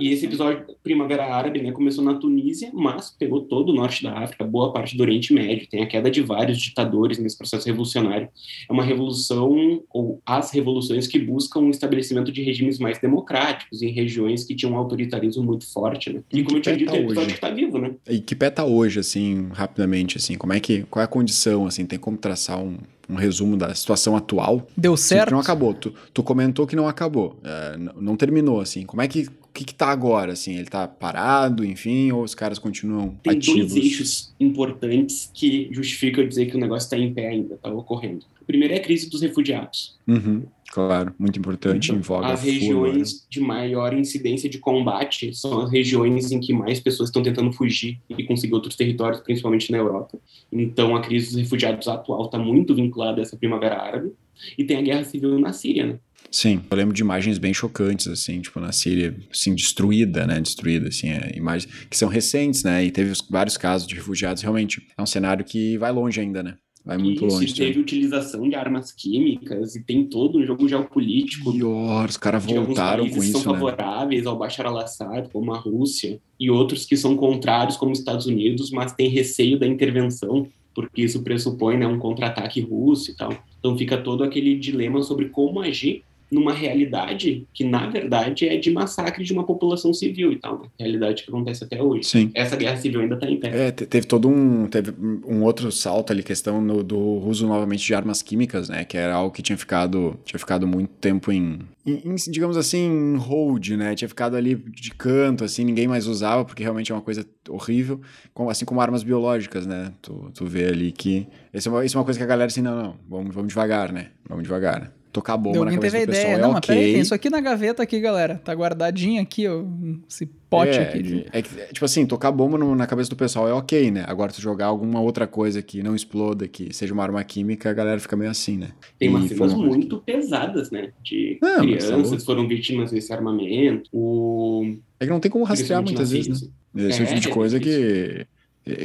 [0.00, 4.18] E esse episódio Primavera Árabe né, começou na Tunísia, mas pegou todo o norte da
[4.18, 5.68] África, boa parte do Oriente Médio.
[5.68, 8.28] Tem a queda de vários ditadores nesse processo revolucionário.
[8.68, 13.90] É uma revolução, ou as revoluções que buscam o estabelecimento de regimes mais democráticos em
[13.90, 16.12] regiões que tinham um autoritarismo muito forte.
[16.12, 16.22] Né?
[16.32, 17.94] E, e como eu tinha dito, é um episódio que está vivo, né?
[18.08, 20.36] E que pé tá hoje, assim, rapidamente, assim?
[20.36, 21.84] Como é que, qual é a condição, assim?
[21.86, 22.76] Tem como traçar um,
[23.08, 24.66] um resumo da situação atual.
[24.76, 25.30] Deu certo?
[25.30, 25.74] não acabou.
[25.74, 27.38] Tu, tu comentou que não acabou.
[27.42, 28.84] É, não, terminou, assim.
[28.84, 29.28] Como é que.
[29.54, 30.56] O que, que tá agora, assim?
[30.56, 33.72] Ele tá parado, enfim, ou os caras continuam Tem ativos?
[33.72, 38.26] dois eixos importantes que justificam dizer que o negócio está em pé ainda, tá ocorrendo.
[38.42, 39.96] O primeiro é a crise dos refugiados.
[40.08, 40.42] Uhum.
[40.72, 45.70] Claro, muito importante, então, voga As regiões fura, de maior incidência de combate são as
[45.70, 50.18] regiões em que mais pessoas estão tentando fugir e conseguir outros territórios, principalmente na Europa.
[50.50, 54.12] Então, a crise dos refugiados atual está muito vinculada a essa Primavera Árabe.
[54.58, 55.98] E tem a guerra civil na Síria, né?
[56.34, 60.88] Sim, eu lembro de imagens bem chocantes, assim, tipo, na Síria, assim, destruída, né, destruída,
[60.88, 65.00] assim, é, imagens que são recentes, né, e teve vários casos de refugiados, realmente, é
[65.00, 66.56] um cenário que vai longe ainda, né.
[66.84, 67.54] Vai muito Isso, longe.
[67.54, 71.52] teve utilização de armas químicas e tem todo um jogo geopolítico.
[71.52, 73.58] Pior, os caras voltaram com isso, que são né?
[73.58, 78.26] favoráveis ao Bashar al-Assad, como a Rússia, e outros que são contrários, como os Estados
[78.26, 83.32] Unidos, mas têm receio da intervenção, porque isso pressupõe né, um contra-ataque russo e tal.
[83.60, 86.02] Então fica todo aquele dilema sobre como agir
[86.34, 90.68] numa realidade que, na verdade, é de massacre de uma população civil e tal, né?
[90.78, 92.04] realidade que acontece até hoje.
[92.04, 92.30] Sim.
[92.34, 93.68] Essa guerra civil ainda está em pé.
[93.68, 94.92] É, teve todo um, teve
[95.26, 99.14] um outro salto ali, questão no, do uso novamente de armas químicas, né, que era
[99.14, 103.94] algo que tinha ficado, tinha ficado muito tempo em, em, digamos assim, em hold, né,
[103.94, 108.00] tinha ficado ali de canto, assim, ninguém mais usava, porque realmente é uma coisa horrível,
[108.48, 111.98] assim como armas biológicas, né, tu, tu vê ali que, isso é, uma, isso é
[111.98, 115.36] uma coisa que a galera assim, não, não, vamos, vamos devagar, né, vamos devagar, tocar
[115.36, 116.38] bomba Alguém na cabeça teve do pessoal ideia.
[116.38, 116.54] É não, okay.
[116.54, 118.40] mas peraí, tem isso aqui na gaveta aqui, galera.
[118.44, 119.62] Tá guardadinho aqui, ó.
[120.10, 121.02] Esse pote é, aqui.
[121.02, 121.26] De...
[121.32, 124.04] É, é, tipo assim, tocar bomba no, na cabeça do pessoal é ok, né?
[124.08, 127.72] Agora, tu jogar alguma outra coisa que não exploda, que seja uma arma química, a
[127.72, 128.70] galera fica meio assim, né?
[128.98, 130.90] Tem umas cenas muito pesadas, né?
[131.00, 133.88] De não, crianças é foram vítimas desse armamento.
[133.92, 134.74] O...
[134.98, 136.88] É que não tem como rastrear muitas vezes, né?
[136.88, 138.26] Esse é, tipo de coisa que é,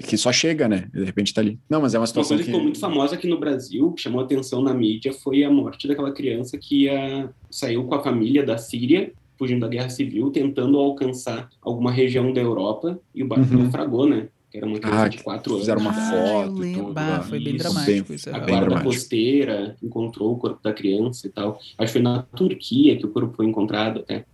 [0.05, 0.89] que só chega, né?
[0.93, 1.57] De repente tá ali.
[1.69, 2.51] Não, mas é uma situação uma coisa que...
[2.51, 6.11] ficou muito famosa aqui no Brasil, que chamou atenção na mídia, foi a morte daquela
[6.11, 11.49] criança que ia, saiu com a família da Síria, fugindo da guerra civil, tentando alcançar
[11.61, 13.63] alguma região da Europa, e o barco uhum.
[13.63, 14.27] naufragou, né?
[14.51, 15.61] Que era uma criança ah, de quatro anos.
[15.61, 16.93] Fizeram uma ah, foto e tudo.
[16.93, 18.29] Bah, foi bem dramático bem, isso.
[18.35, 21.59] A guarda costeira encontrou o corpo da criança e tal.
[21.77, 24.25] Acho que foi na Turquia que o corpo foi encontrado até.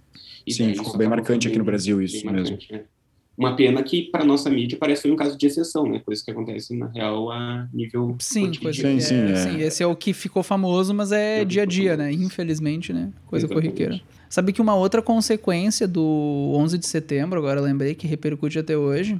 [0.47, 2.33] E Sim, ficou bem marcante aqui no Brasil isso mesmo.
[2.33, 2.83] Marcante, né?
[3.37, 5.99] Uma pena que, para nossa mídia, parece um caso de exceção, né?
[5.99, 8.15] Coisa que acontece, na real, a nível.
[8.19, 9.35] Sim, coisa sim, é, sim, é.
[9.35, 12.17] sim, Esse é o que ficou famoso, mas é, é dia a dia, famoso.
[12.17, 12.25] né?
[12.25, 13.09] Infelizmente, né?
[13.27, 13.73] Coisa Exatamente.
[13.73, 14.01] corriqueira.
[14.29, 19.19] Sabe que uma outra consequência do 11 de setembro, agora lembrei, que repercute até hoje,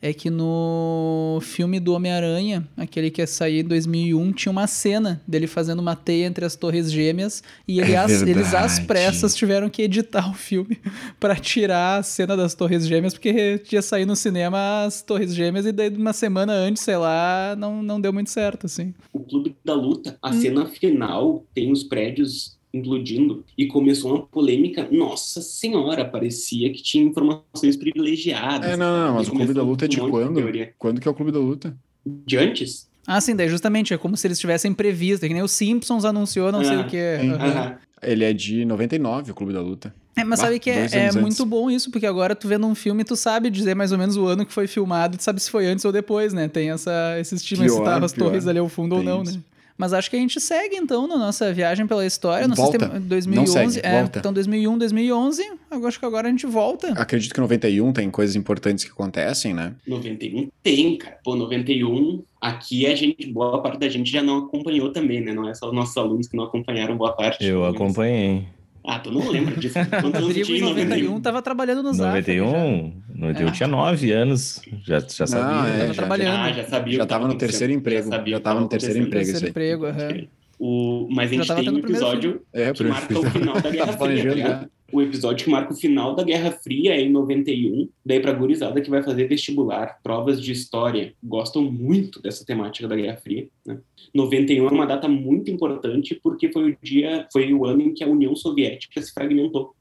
[0.00, 5.22] é que no filme do Homem-Aranha, aquele que ia sair em 2001, tinha uma cena
[5.26, 9.34] dele fazendo uma teia entre as torres gêmeas e ele é as, eles às pressas
[9.34, 10.78] tiveram que editar o filme
[11.18, 15.66] para tirar a cena das torres gêmeas, porque tinha saído no cinema as torres gêmeas
[15.66, 18.94] e daí uma semana antes, sei lá, não, não deu muito certo, assim.
[19.12, 20.40] O Clube da Luta, a hum.
[20.40, 24.88] cena final tem os prédios implodindo e começou uma polêmica.
[24.90, 28.70] Nossa senhora, parecia que tinha informações privilegiadas.
[28.70, 30.40] É, não, não, mas o Clube da Luta é de quando?
[30.78, 31.76] Quando que é o Clube da Luta?
[32.04, 32.88] De antes?
[33.06, 36.04] Ah, sim, daí justamente é como se eles tivessem previsto, é que nem o Simpsons
[36.04, 36.96] anunciou não ah, sei o que.
[36.96, 37.76] Uhum.
[38.02, 39.94] Ele é de 99, o Clube da Luta.
[40.16, 43.04] É, mas sabe que é, é muito bom isso, porque agora tu vendo um filme,
[43.04, 45.66] tu sabe dizer mais ou menos o ano que foi filmado, tu sabe se foi
[45.66, 46.48] antes ou depois, né?
[46.48, 49.36] Tem essa, esse estima de citar as torres ali ao fundo Tem ou não, isso.
[49.36, 49.42] né?
[49.76, 52.78] Mas acho que a gente segue então na nossa viagem pela história, no volta.
[52.78, 54.18] sistema 2011, Não segue, é, volta.
[54.18, 56.88] então 2001, 2011, eu acho que agora a gente volta.
[56.92, 59.74] Acredito que 91 tem coisas importantes que acontecem, né?
[59.86, 61.18] 91 tem, cara.
[61.22, 65.32] Pô, 91 aqui a gente, boa parte da gente já não acompanhou também, né?
[65.32, 67.44] Não é só os nossos alunos que não acompanharam boa parte.
[67.44, 68.46] Eu acompanhei.
[68.86, 69.74] Ah, tu não lembra disso.
[70.00, 71.20] Quantos anos tinha em 91?
[71.20, 72.08] tava trabalhando no Zap.
[72.08, 73.02] 91?
[73.14, 73.50] 91 é.
[73.50, 74.62] tinha 9 anos.
[74.84, 75.46] Já, já sabia.
[75.46, 76.36] Não, é, tava já, trabalhando.
[76.36, 76.96] Ah, já sabia.
[76.96, 78.10] Já tava no terceiro emprego.
[78.10, 79.26] Já, já tava no terceiro emprego.
[79.26, 80.26] Terceiro emprego, aham.
[80.58, 84.42] O, mas a gente tem um episódio é, que marca o final da Guerra Fria,
[84.42, 88.80] tá O episódio que marca o final da Guerra Fria em 91, daí pra gurizada
[88.80, 93.80] que vai fazer vestibular, provas de história, gostam muito dessa temática da Guerra Fria, né?
[94.14, 98.04] 91 é uma data muito importante porque foi o dia, foi o ano em que
[98.04, 99.74] a União Soviética se fragmentou.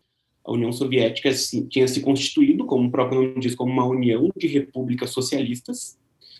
[0.44, 1.30] A União Soviética
[1.70, 5.98] tinha se constituído, como o próprio nome diz, como uma união de repúblicas socialistas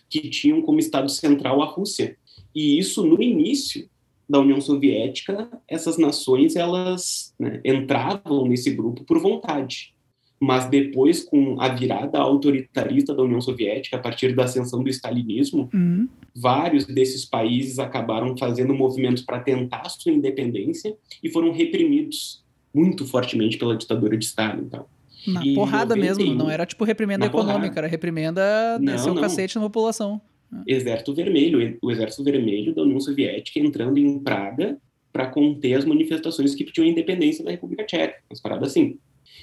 [0.10, 2.18] que tinham como estado central a Rússia.
[2.54, 3.88] E isso no início
[4.28, 9.94] da União Soviética, essas nações elas né, entravam nesse grupo por vontade.
[10.40, 15.70] Mas depois, com a virada autoritarista da União Soviética, a partir da ascensão do stalinismo,
[15.74, 16.10] uhum.
[16.36, 23.58] vários desses países acabaram fazendo movimentos para tentar sua independência e foram reprimidos muito fortemente
[23.58, 24.64] pela ditadura de Stalin.
[24.64, 24.86] Então.
[25.26, 27.80] Na e porrada 91, mesmo, não era tipo reprimenda econômica, porrada.
[27.80, 30.22] era reprimenda descer o cacete na população.
[30.68, 34.78] Exército Vermelho, o Exército Vermelho da União Soviética entrando em Praga
[35.12, 39.00] para conter as manifestações que pediam a independência da República Tcheca, umas paradas assim.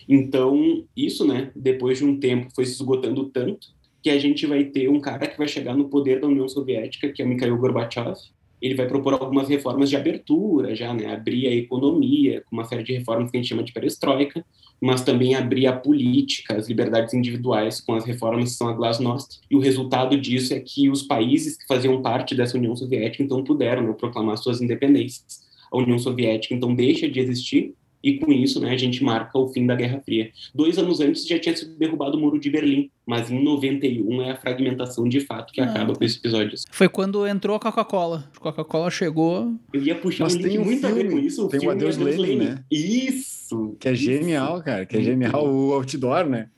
[0.09, 3.69] Então, isso, né, depois de um tempo foi se esgotando tanto
[4.03, 7.09] que a gente vai ter um cara que vai chegar no poder da União Soviética,
[7.11, 8.15] que é Mikhail Gorbachev.
[8.63, 12.85] Ele vai propor algumas reformas de abertura, já, né, abrir a economia, com uma série
[12.85, 14.45] de reformas que a gente chama de perestroika,
[14.81, 19.41] mas também abrir a política, as liberdades individuais com as reformas que são a glasnost.
[19.51, 23.43] E o resultado disso é que os países que faziam parte dessa União Soviética então
[23.43, 25.43] puderam né, proclamar suas independências.
[25.73, 29.49] A União Soviética então deixa de existir e com isso, né, a gente marca o
[29.49, 30.31] fim da Guerra Fria.
[30.55, 34.33] Dois anos antes já tinha sido derrubado o Muro de Berlim, mas em 91 é
[34.33, 35.99] a fragmentação de fato que ah, acaba tá.
[35.99, 36.59] com esse episódio.
[36.71, 38.29] Foi quando entrou a Coca-Cola.
[38.37, 39.55] A Coca-Cola chegou.
[39.73, 41.47] Eu ia puxar mas um link um muito filme, a ver com isso.
[41.47, 42.65] O tem o Adeus Lenin, né?
[42.71, 43.77] Isso!
[43.79, 44.03] Que é isso.
[44.03, 44.85] genial, cara.
[44.85, 46.49] Que é genial o outdoor, né?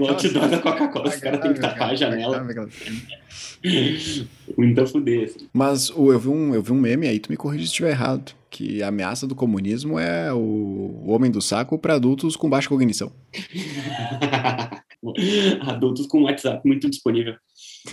[0.00, 2.46] O outdoor da Coca-Cola, os caras têm que tapar a janela.
[4.56, 5.24] Muito a fuder.
[5.24, 5.48] Assim.
[5.52, 8.34] Mas eu vi, um, eu vi um meme aí, tu me corrija se estiver errado
[8.54, 13.10] que a ameaça do comunismo é o homem do saco para adultos com baixa cognição.
[15.62, 17.34] adultos com WhatsApp muito disponível.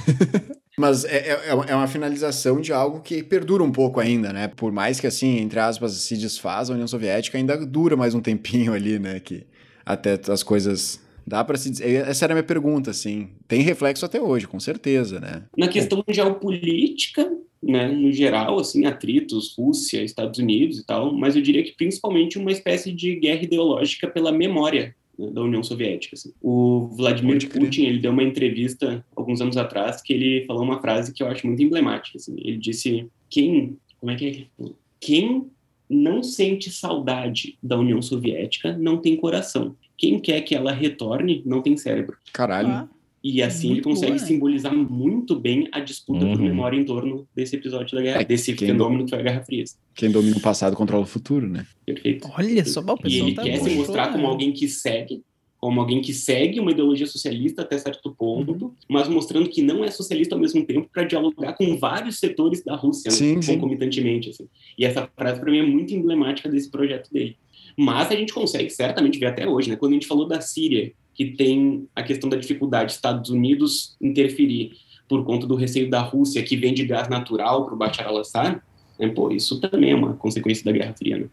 [0.77, 4.47] Mas é, é, é, uma finalização de algo que perdura um pouco ainda, né?
[4.47, 8.21] Por mais que, assim, entre aspas, se desfaz, a União Soviética ainda dura mais um
[8.21, 9.19] tempinho ali, né?
[9.19, 9.47] Que
[9.83, 12.07] até as coisas Dá para se dizer.
[12.07, 13.29] Essa era a minha pergunta, assim.
[13.47, 15.43] Tem reflexo até hoje, com certeza, né?
[15.57, 17.29] Na questão geopolítica,
[17.61, 22.39] né, no geral, assim, atritos, Rússia, Estados Unidos e tal, mas eu diria que principalmente
[22.39, 26.15] uma espécie de guerra ideológica pela memória né, da União Soviética.
[26.15, 26.33] Assim.
[26.41, 31.13] O Vladimir Putin, ele deu uma entrevista alguns anos atrás que ele falou uma frase
[31.13, 32.17] que eu acho muito emblemática.
[32.17, 32.35] Assim.
[32.37, 34.65] Ele disse: quem, como é que é?
[34.99, 35.47] Quem
[35.89, 39.75] não sente saudade da União Soviética não tem coração.
[39.97, 42.17] Quem quer que ela retorne não tem cérebro.
[42.33, 42.69] Caralho.
[42.69, 42.89] Ah.
[43.23, 46.33] E assim muito ele consegue boa, simbolizar muito bem a disputa uhum.
[46.33, 49.43] por memória em torno desse episódio da guerra, é, desse fenômeno que foi a Guerra
[49.43, 49.63] Fria.
[49.93, 51.67] Quem domina o passado controla o futuro, né?
[51.85, 52.27] Perfeito.
[52.35, 55.23] Olha só, o E ele tá quer se mostrar como alguém que segue,
[55.59, 58.71] como alguém que segue uma ideologia socialista até certo ponto, uhum.
[58.89, 62.75] mas mostrando que não é socialista ao mesmo tempo para dialogar com vários setores da
[62.75, 63.39] Rússia, né?
[63.41, 64.31] sim, concomitantemente.
[64.31, 64.47] Assim.
[64.75, 67.37] E essa frase para mim é muito emblemática desse projeto dele.
[67.77, 69.75] Mas a gente consegue certamente ver até hoje, né?
[69.75, 73.95] Quando a gente falou da Síria, que tem a questão da dificuldade de Estados Unidos
[74.01, 74.71] interferir
[75.07, 78.61] por conta do receio da Rússia, que vende gás natural para o Bashar al-Assad,
[78.97, 79.09] né?
[79.09, 81.25] pô, isso também é uma consequência da Guerra Fria, né?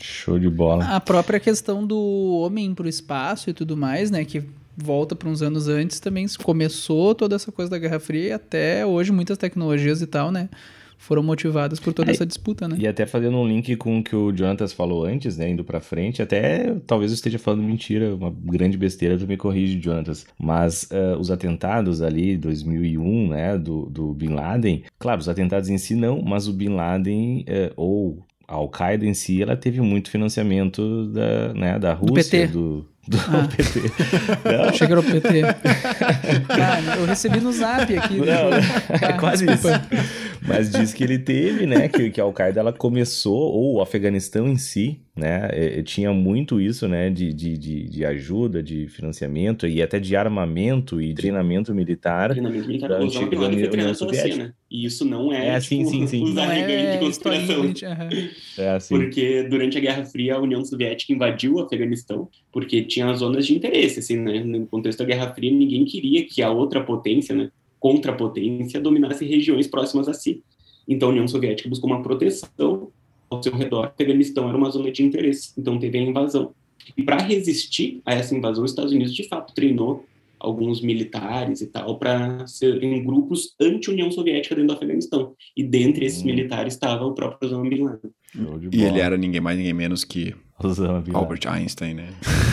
[0.00, 0.84] Show de bola.
[0.84, 1.98] A própria questão do
[2.42, 4.24] homem para o espaço e tudo mais, né?
[4.24, 4.44] Que
[4.76, 8.86] volta para uns anos antes também começou toda essa coisa da Guerra Fria e até
[8.86, 10.48] hoje muitas tecnologias e tal, né?
[10.98, 12.76] Foram motivadas por toda é, essa disputa, né?
[12.78, 15.80] E até fazendo um link com o que o Jonatas falou antes, né, indo para
[15.80, 20.88] frente, até talvez eu esteja falando mentira, uma grande besteira, tu me corrige, Jonatas, mas
[20.90, 25.94] uh, os atentados ali, 2001, né, do, do Bin Laden, claro, os atentados em si
[25.94, 31.06] não, mas o Bin Laden, uh, ou a Al-Qaeda em si, ela teve muito financiamento
[31.06, 33.48] da, né, da Rússia, do, do ah.
[33.56, 33.80] PT.
[34.44, 34.64] Não.
[34.64, 35.42] Achei que era o PT.
[36.48, 38.16] ah, eu recebi no zap aqui.
[38.16, 38.50] Não,
[39.08, 39.80] é quase desculpa.
[39.92, 40.28] isso.
[40.46, 41.88] Mas diz que ele teve, né?
[41.88, 45.48] Que, que a Al-Qaeda ela começou, ou o Afeganistão em si, né?
[45.52, 47.10] É, é, tinha muito isso, né?
[47.10, 52.30] De, de, de, de, ajuda, de financiamento e até de armamento e treinamento militar.
[52.30, 52.88] Treinamento militar.
[52.88, 54.44] Da antiga União, União Soviética.
[54.44, 54.52] Né?
[54.70, 56.24] E isso não é, é tipo, sim, sim, sim.
[56.24, 57.72] usar é de conspiração.
[58.58, 58.94] É assim.
[58.94, 63.54] Porque durante a Guerra Fria, a União Soviética invadiu o Afeganistão porque tinha zonas de
[63.54, 64.44] interesse, assim, né?
[64.44, 67.50] No contexto da Guerra Fria, ninguém queria que a outra potência, né?
[67.80, 70.42] Contrapotência dominasse regiões próximas a si.
[70.86, 72.90] Então, a União Soviética buscou uma proteção
[73.30, 73.84] ao seu redor.
[73.84, 76.54] O Afeganistão era uma zona de interesse, então teve a invasão.
[76.96, 80.04] E para resistir a essa invasão, os Estados Unidos, de fato, treinou
[80.40, 85.34] alguns militares e tal para serem grupos anti-União Soviética dentro do Afeganistão.
[85.56, 86.26] E dentre esses hum.
[86.26, 88.10] militares estava o próprio Osama Bin Laden.
[88.72, 90.34] E ele era ninguém mais, ninguém menos que
[91.14, 92.08] Albert Einstein, né?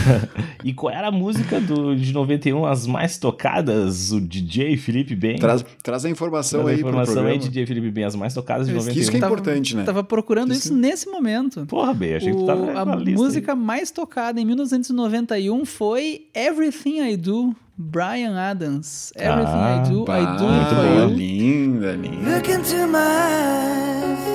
[0.63, 4.11] e qual era a música do, de 91, as mais tocadas?
[4.11, 5.37] O DJ Felipe Ben?
[5.37, 8.67] Traz, traz a informação traz aí a informação aí, DJ Felipe Ben, as mais tocadas
[8.67, 9.01] de 91.
[9.01, 9.85] Isso que é importante, tava, né?
[9.85, 11.65] Tava procurando isso, isso nesse momento.
[11.65, 13.59] Porra, Ben, achei o, que tu tava A música aí.
[13.59, 19.11] mais tocada em 1991 foi Everything I Do, Brian Adams.
[19.15, 21.05] Everything ah, I Do, bah, I Do Muito boa.
[21.05, 22.35] Linda, linda.
[22.35, 24.35] Look into my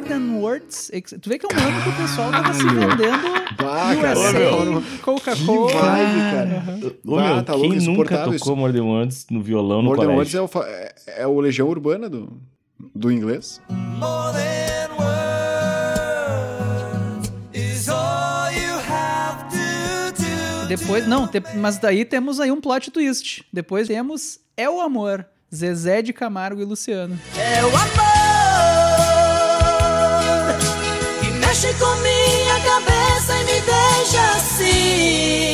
[0.00, 0.90] More Than Words.
[1.20, 2.96] Tu vê que é um ano que o pessoal tava se vendendo
[3.56, 5.72] bah, USA, Coca-Cola.
[5.72, 6.62] cara.
[6.66, 6.92] Uhum.
[7.06, 8.56] Ô, meu, tá quem nunca tocou isso.
[8.56, 10.40] More Than Words no violão More no colégio?
[10.42, 10.62] More Than Words é o,
[11.16, 12.32] é, é o Legião Urbana do,
[12.94, 13.60] do inglês.
[13.68, 20.68] More than words is all you have to do.
[20.68, 23.44] Depois, não, te, mas daí temos aí um plot twist.
[23.52, 25.24] Depois temos É o Amor.
[25.52, 27.18] Zezé de Camargo e Luciano.
[27.36, 28.19] É o amor!
[31.60, 35.52] Mexe com minha cabeça e me deixa assim.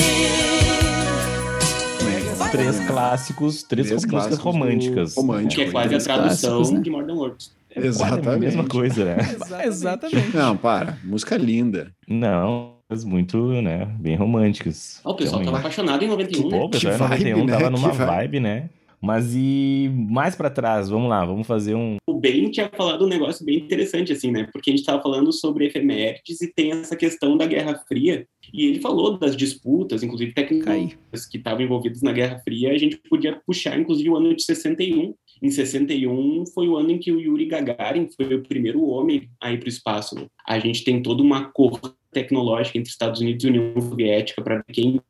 [2.53, 5.16] Três clássicos, três, três músicas românticas.
[5.16, 5.55] Românticas.
[5.55, 6.81] Que é quase a tradução né?
[6.81, 7.57] de Modern Words.
[7.71, 8.29] É Exatamente.
[8.29, 9.16] a mesma coisa, né?
[9.64, 10.35] Exatamente.
[10.35, 10.97] Não, para.
[11.03, 11.92] Música linda.
[12.09, 13.87] Não, muito, né?
[13.99, 15.01] Bem românticas.
[15.05, 15.47] Oh, o pessoal Realmente.
[15.47, 16.59] tava apaixonado em 91, que, né?
[16.59, 17.53] Pô, o pessoal em 91 né?
[17.53, 18.71] tava numa vibe, vibe né?
[19.00, 21.96] Mas e mais para trás, vamos lá, vamos fazer um.
[22.06, 24.48] O Ben tinha falado um negócio bem interessante, assim, né?
[24.52, 28.26] Porque a gente estava falando sobre efemérides e tem essa questão da Guerra Fria.
[28.52, 32.72] E ele falou das disputas, inclusive técnicas que estavam envolvidas na Guerra Fria.
[32.72, 35.14] A gente podia puxar, inclusive, o ano de 61.
[35.42, 39.52] Em 61 foi o ano em que o Yuri Gagarin foi o primeiro homem a
[39.52, 40.14] ir para o espaço.
[40.14, 40.26] Né?
[40.46, 45.00] A gente tem toda uma corrida tecnológica entre Estados Unidos e União Soviética para quem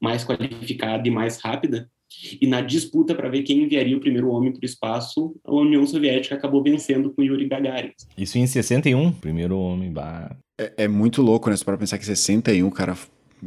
[0.00, 1.90] mais qualificada e mais rápida.
[2.40, 5.86] E na disputa para ver quem enviaria o primeiro homem para o espaço, a União
[5.86, 7.92] Soviética acabou vencendo com Yuri Gagarin.
[8.16, 9.92] Isso em 61, primeiro homem.
[9.92, 10.34] Bah.
[10.58, 11.56] É, é muito louco, né?
[11.56, 12.96] Você para pensar que 61, cara,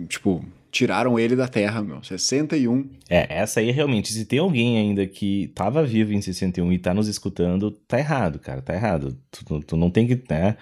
[0.08, 2.04] tipo, tiraram ele da Terra, meu.
[2.04, 2.88] 61.
[3.10, 6.94] É, essa aí realmente, se tem alguém ainda que tava vivo em 61 e tá
[6.94, 9.18] nos escutando, tá errado, cara, tá errado.
[9.32, 10.58] Tu, tu não tem que, né?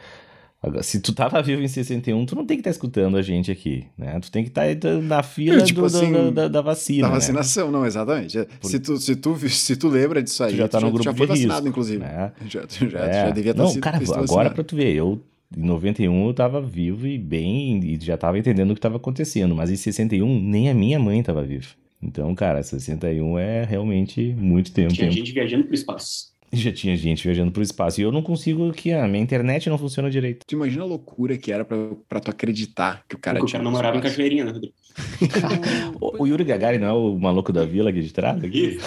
[0.66, 3.22] Agora, se tu tava vivo em 61, tu não tem que estar tá escutando a
[3.22, 4.20] gente aqui, né?
[4.20, 7.04] Tu tem que estar tá na fila tipo do, assim, da, da, da, vacina.
[7.04, 7.14] Da né?
[7.14, 8.44] vacinação, não, exatamente.
[8.60, 8.68] Por...
[8.68, 11.04] Se, tu, se, tu, se tu lembra disso aí, tu já tá no já, grupo
[11.04, 12.00] já foi vacinado, risco, inclusive.
[12.00, 12.32] Né?
[12.50, 13.14] Já, já, é.
[13.26, 15.22] já devia estar Não, cara, agora pra tu ver, eu
[15.56, 19.56] em 91 eu tava vivo e bem, e já tava entendendo o que tava acontecendo,
[19.56, 21.68] mas em 61 nem a minha mãe tava viva.
[22.02, 24.94] Então, cara, 61 é realmente muito tempo.
[24.94, 25.18] Tinha tempo.
[25.18, 26.35] gente viajando pro espaço.
[26.66, 28.00] Já tinha gente viajando pro espaço.
[28.00, 30.46] E eu não consigo que a minha internet não funciona direito.
[30.48, 31.78] Tu imagina a loucura que era pra,
[32.08, 33.60] pra tu acreditar que o cara Porque tinha.
[33.60, 34.74] O cara não morava em Cachoeirinha, né, Rodrigo?
[36.00, 38.42] o, o, Yuri Gagarin não é o maluco da vila aqui de trás?
[38.42, 38.80] Aqui?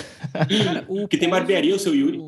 [0.89, 2.19] o que tem barbearia, o seu Yuri.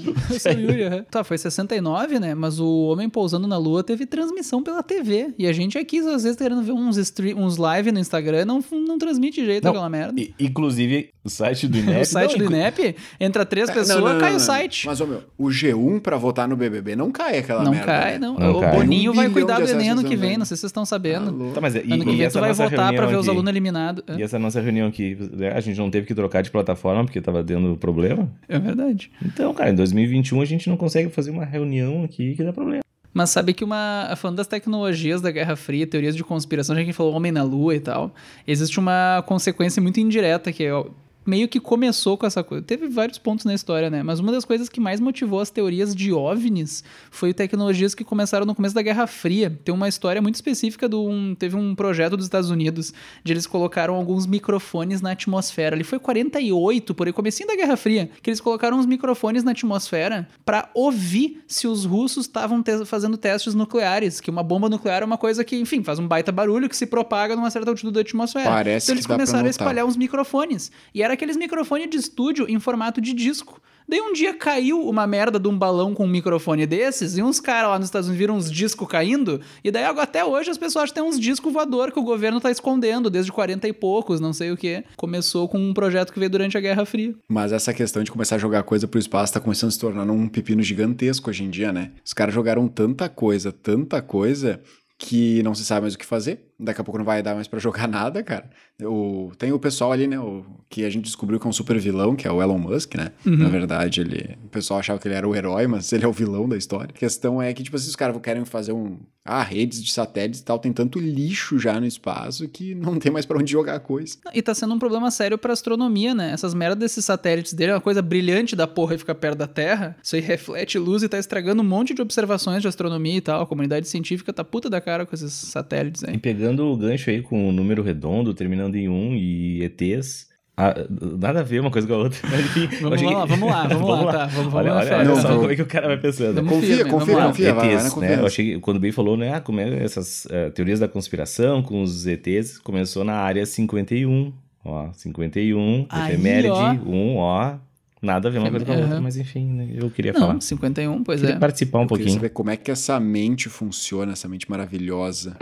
[0.38, 1.04] sou o Yuri, uhum.
[1.10, 2.34] Tá, foi 69, né?
[2.34, 5.34] Mas o Homem Pousando na Lua teve transmissão pela TV.
[5.38, 8.62] E a gente aqui, às vezes, querendo ver uns, stream, uns live no Instagram, não,
[8.72, 10.20] não transmite direito não, aquela merda.
[10.38, 12.00] Inclusive, o site do INEP...
[12.00, 14.86] o site não, do INEP, entra três é, pessoas, não, cai o site.
[14.86, 17.86] Mas, ô, meu, o G1 pra votar no BBB não cai aquela não merda.
[17.86, 18.18] Cai, né?
[18.18, 18.58] não cai, não.
[18.58, 20.84] O Boninho um vai cuidar do Enem ano que vem, não sei se vocês estão
[20.84, 21.52] sabendo.
[21.52, 24.04] tá, mas, e, ano que vem tu vai votar pra ver os alunos eliminados.
[24.16, 25.16] E essa nossa reunião aqui,
[25.54, 28.30] a gente não teve que trocar de plataforma porque tava tendo problema?
[28.48, 29.10] É verdade.
[29.24, 32.82] Então, cara, em 2021 a gente não consegue fazer uma reunião aqui que dá problema.
[33.12, 34.14] Mas sabe que uma.
[34.16, 37.74] Falando das tecnologias da Guerra Fria, teorias de conspiração, já que falou Homem na Lua
[37.74, 38.14] e tal,
[38.46, 40.84] existe uma consequência muito indireta que é
[41.24, 42.64] meio que começou com essa coisa.
[42.64, 44.02] Teve vários pontos na história, né?
[44.02, 48.46] Mas uma das coisas que mais motivou as teorias de OVNIs foi tecnologias que começaram
[48.46, 49.58] no começo da Guerra Fria.
[49.64, 52.92] Tem uma história muito específica do um, teve um projeto dos Estados Unidos
[53.22, 55.76] de eles colocaram alguns microfones na atmosfera.
[55.76, 59.52] Ali foi 48, por aí comecinho da Guerra Fria, que eles colocaram uns microfones na
[59.52, 65.02] atmosfera para ouvir se os russos estavam te fazendo testes nucleares, que uma bomba nuclear
[65.02, 67.94] é uma coisa que, enfim, faz um baita barulho que se propaga numa certa altitude
[67.94, 68.48] da atmosfera.
[68.48, 70.70] Parece então eles começaram a espalhar uns microfones.
[70.94, 73.60] E era aqueles microfones de estúdio em formato de disco.
[73.90, 77.40] Daí um dia caiu uma merda de um balão com um microfone desses e uns
[77.40, 79.40] caras lá nos Estados Unidos viram uns discos caindo.
[79.64, 83.10] E daí até hoje as pessoas têm uns discos voador que o governo tá escondendo
[83.10, 84.84] desde 40 e poucos, não sei o que.
[84.96, 87.12] Começou com um projeto que veio durante a Guerra Fria.
[87.28, 90.08] Mas essa questão de começar a jogar coisa pro espaço tá começando a se tornar
[90.08, 91.90] um pepino gigantesco hoje em dia, né?
[92.04, 94.60] Os caras jogaram tanta coisa, tanta coisa
[95.00, 96.52] que não se sabe mais o que fazer.
[96.58, 98.50] Daqui a pouco não vai dar mais para jogar nada, cara.
[98.82, 100.18] O, tem o pessoal ali, né?
[100.18, 102.94] O, que a gente descobriu que é um super vilão, que é o Elon Musk,
[102.94, 103.10] né?
[103.26, 103.36] Uhum.
[103.36, 104.38] Na verdade, ele.
[104.44, 106.90] O pessoal achava que ele era o herói, mas ele é o vilão da história.
[106.94, 108.96] A questão é que, tipo, esses caras querem fazer um.
[109.22, 113.12] Ah, redes de satélites e tal, tem tanto lixo já no espaço que não tem
[113.12, 114.16] mais para onde jogar coisa.
[114.32, 116.30] E tá sendo um problema sério pra astronomia, né?
[116.32, 119.46] Essas merdas desses satélites dele é uma coisa brilhante da porra e fica perto da
[119.48, 119.96] Terra.
[120.02, 123.42] Isso aí reflete luz e tá estragando um monte de observações de astronomia e tal.
[123.42, 126.14] A comunidade científica tá puta da cara com esses satélites aí.
[126.14, 130.30] E pegando o gancho aí com o número redondo, terminando em 1 e ETs.
[130.56, 130.74] Ah,
[131.18, 132.18] nada a ver uma coisa com a outra.
[132.28, 135.16] Mas, enfim, vamos, lá, vamos lá, vamos, vamos lá, tá, vamos, olha, vamos olha, olha
[135.16, 136.34] só como é que o cara vai pensando.
[136.34, 138.20] Vamos confia, firme, confia, confia, ETs, vai, né?
[138.20, 140.86] Eu achei que quando o Ben falou, né, ah, como é essas uh, teorias da
[140.86, 146.72] conspiração com os ETs, começou na área 51, ó, 51, Aí, efeméride, ó.
[146.72, 147.54] 1, ó,
[148.02, 150.40] Nada a ver uma coisa com a outra, mas enfim, né, eu queria Não, falar.
[150.40, 151.38] 51, pois queria é.
[151.38, 152.12] participar um eu pouquinho.
[152.12, 155.36] saber como é que essa mente funciona, essa mente maravilhosa.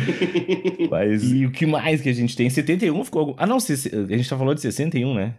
[0.90, 2.50] mas e o que mais que a gente tem?
[2.50, 3.34] 71 ficou...
[3.38, 5.34] Ah, não, a gente tá falando de 61, né?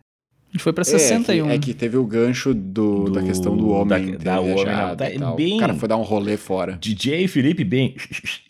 [0.50, 1.46] A gente foi pra 61.
[1.46, 4.18] É que, é que teve o gancho do, do, da questão do homem.
[4.18, 6.78] Da, da homem, tá, bem, o cara foi dar um rolê fora.
[6.82, 7.96] DJ Felipe bem.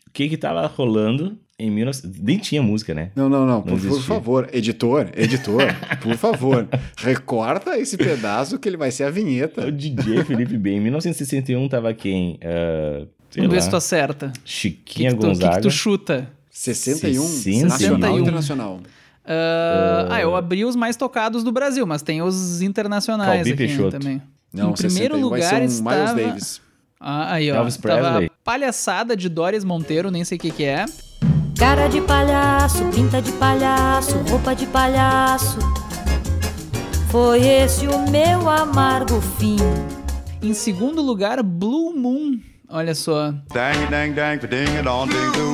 [0.07, 2.21] O que que tava rolando em 19...
[2.21, 3.11] Nem tinha música, né?
[3.15, 3.55] Não, não, não.
[3.57, 5.63] não por, por, favor, editor, editor,
[6.01, 9.67] por favor, recorta esse pedaço que ele vai ser a vinheta.
[9.67, 10.77] O DJ Felipe Bem.
[10.77, 12.39] Em 1961 tava quem?
[12.41, 14.33] Uh, Vamos ver se tu acerta.
[14.43, 15.47] Chiquinha que que tu, Gonzaga.
[15.47, 16.29] O que, que tu chuta?
[16.49, 17.21] 61?
[17.21, 17.67] 61.
[17.67, 18.73] Nacional ou internacional?
[18.75, 20.11] Uh, uh...
[20.11, 23.97] Ah, eu abri os mais tocados do Brasil, mas tem os internacionais Calbi aqui Peixoto.
[23.97, 24.21] também.
[24.53, 26.13] Não, em primeiro lugar estava...
[26.13, 26.61] Miles Davis.
[26.99, 27.55] Ah, aí, ó.
[27.55, 28.29] Elvis Presley.
[28.43, 30.85] Palhaçada de Doris Monteiro, nem sei o que que é.
[31.61, 35.59] Cara de palhaço, pinta de palhaço, roupa de palhaço.
[37.11, 39.57] Foi esse o meu amargo fim.
[40.41, 42.39] Em segundo lugar, Blue Moon.
[42.67, 43.31] Olha só.
[43.53, 45.51] Dang, dang, dang, ding, dong, ding.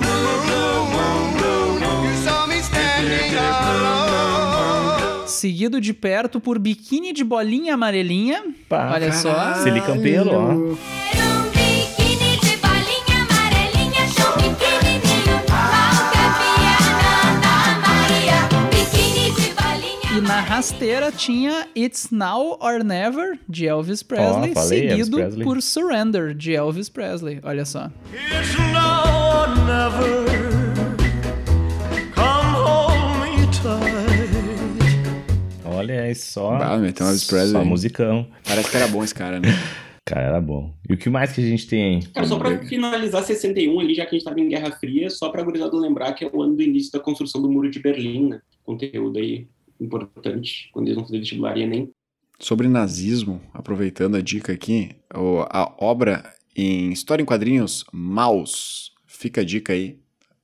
[5.25, 8.45] Seguido de perto por biquíni de bolinha amarelinha.
[8.69, 9.55] Pá, Olha só.
[9.55, 11.16] Silicampelo, ó.
[20.21, 25.43] Na rasteira tinha It's Now or Never, de Elvis Presley, oh, falei, seguido Elvis Presley.
[25.43, 27.39] por Surrender, de Elvis Presley.
[27.43, 27.91] Olha só.
[28.13, 30.37] It's now or never.
[35.65, 36.55] Olha é só.
[36.55, 37.51] Ah, então Elvis Presley.
[37.51, 38.27] Só musicão.
[38.47, 39.49] Parece que era bom esse cara, né?
[40.03, 40.73] Cara, era bom.
[40.89, 41.99] E o que mais que a gente tem?
[42.13, 45.27] Cara, só pra finalizar 61 ali, já que a gente tava em Guerra Fria, só
[45.27, 48.29] pra gurizado lembrar que é o ano do início da construção do Muro de Berlim,
[48.29, 48.39] né?
[48.63, 49.47] Conteúdo aí
[49.79, 51.91] importante quando eles vão fazer vestibular e Enem.
[52.39, 56.23] Sobre nazismo, aproveitando a dica aqui, a obra
[56.55, 59.99] em História em Quadrinhos, Maus, fica a dica aí,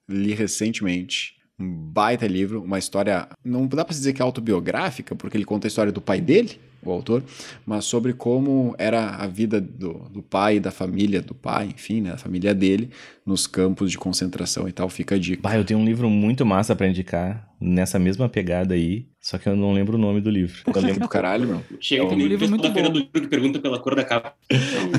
[0.07, 5.38] li recentemente, um baita livro, uma história, não dá para dizer que é autobiográfica, porque
[5.38, 7.23] ele conta a história do pai dele, o autor,
[7.65, 12.11] mas sobre como era a vida do, do pai, da família do pai, enfim, né,
[12.11, 12.89] a família dele,
[13.25, 15.41] nos campos de concentração e tal, fica a dica.
[15.41, 19.47] Bah, eu tenho um livro muito massa para indicar, nessa mesma pegada aí, só que
[19.47, 20.61] eu não lembro o nome do livro.
[20.68, 21.61] Eu lembro do caralho, meu.
[21.80, 22.82] Chega É um livro muito bom.
[22.91, 24.34] do livro que pergunta pela cor da capa.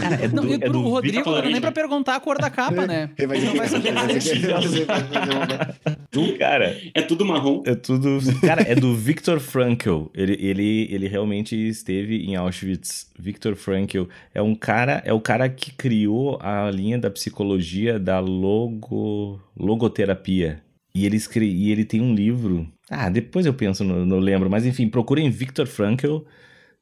[0.01, 2.21] Cara, é do, Não, e é do Rodrigo Victor- não era nem pra perguntar a
[2.21, 3.11] cor da capa, né?
[3.19, 3.93] Ele vai Ele não vai saber
[4.61, 4.87] dizer.
[6.39, 7.63] Cara, É tudo marrom.
[7.67, 8.19] é tudo.
[8.41, 10.05] Cara, é do Viktor Frankl.
[10.15, 13.11] Ele, ele, ele realmente esteve em Auschwitz.
[13.19, 14.05] Viktor Frankl
[14.35, 20.63] é um cara, é o cara que criou a linha da psicologia da logo, logoterapia.
[20.95, 21.45] E ele, escre...
[21.47, 22.71] e ele tem um livro.
[22.89, 24.49] Ah, depois eu penso, não, não lembro.
[24.49, 26.19] Mas enfim, procurem Viktor Frankl,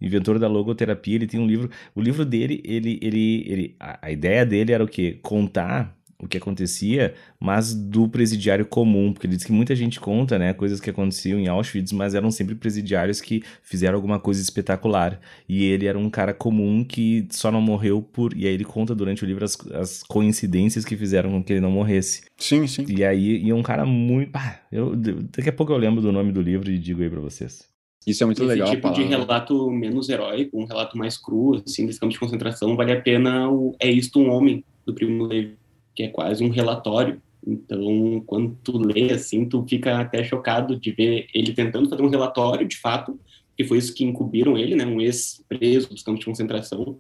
[0.01, 1.15] inventor da logoterapia.
[1.15, 1.71] Ele tem um livro.
[1.95, 2.99] O livro dele, ele.
[3.03, 5.19] ele, ele a, a ideia dele era o quê?
[5.23, 10.39] Contar o que acontecia, mas do presidiário comum, porque ele diz que muita gente conta,
[10.39, 15.21] né, coisas que aconteciam em Auschwitz, mas eram sempre presidiários que fizeram alguma coisa espetacular.
[15.49, 18.33] E ele era um cara comum que só não morreu por.
[18.37, 21.61] E aí ele conta durante o livro as, as coincidências que fizeram com que ele
[21.61, 22.23] não morresse.
[22.37, 22.87] Sim, sim.
[22.89, 24.31] E aí, e é um cara muito.
[24.35, 27.21] Ah, eu, daqui a pouco eu lembro do nome do livro e digo aí pra
[27.21, 27.69] vocês.
[28.07, 31.63] Isso é muito Esse legal a tipo de relato menos heróico, um relato mais cru,
[31.65, 35.25] assim, desse campo de concentração, vale a pena o É Isto um Homem, do Primo
[35.25, 35.57] Levi,
[35.95, 37.21] que é quase um relatório.
[37.47, 42.09] Então, quando tu lê, assim, tu fica até chocado de ver ele tentando fazer um
[42.09, 43.19] relatório, de fato,
[43.57, 46.99] que foi isso que encobriram ele, né, um ex-preso dos campos de concentração.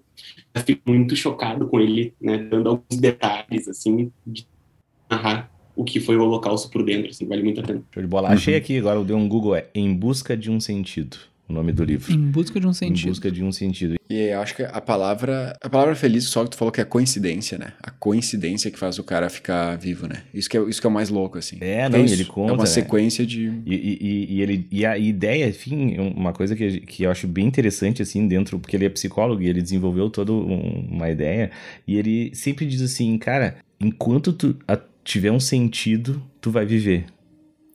[0.54, 4.46] Eu fico muito chocado com ele, né, dando alguns detalhes, assim, de
[5.08, 7.82] narrar o que foi o holocausto por dentro, assim, vale muito a pena.
[7.92, 8.28] Show de bola.
[8.28, 8.34] Uhum.
[8.34, 11.16] Achei aqui, agora eu dei um Google, é Em Busca de um Sentido,
[11.52, 12.12] o nome do livro.
[12.12, 13.08] Em busca de um Em sentido.
[13.08, 13.94] busca de um sentido.
[14.10, 15.54] E eu acho que a palavra.
[15.62, 17.72] A palavra feliz, só que tu falou que é coincidência, né?
[17.82, 20.22] A coincidência que faz o cara ficar vivo, né?
[20.34, 21.58] Isso que é, isso que é o mais louco, assim.
[21.60, 22.50] É, É não, isso, ele conta.
[22.50, 22.68] É uma né?
[22.68, 23.52] sequência de.
[23.64, 27.26] E, e- e- e ele, e a ideia, enfim, uma coisa que, que eu acho
[27.28, 31.50] bem interessante, assim, dentro, porque ele é psicólogo e ele desenvolveu toda um- uma ideia,
[31.86, 37.04] e ele sempre diz assim, cara, enquanto tu a- tiver um sentido, tu vai viver.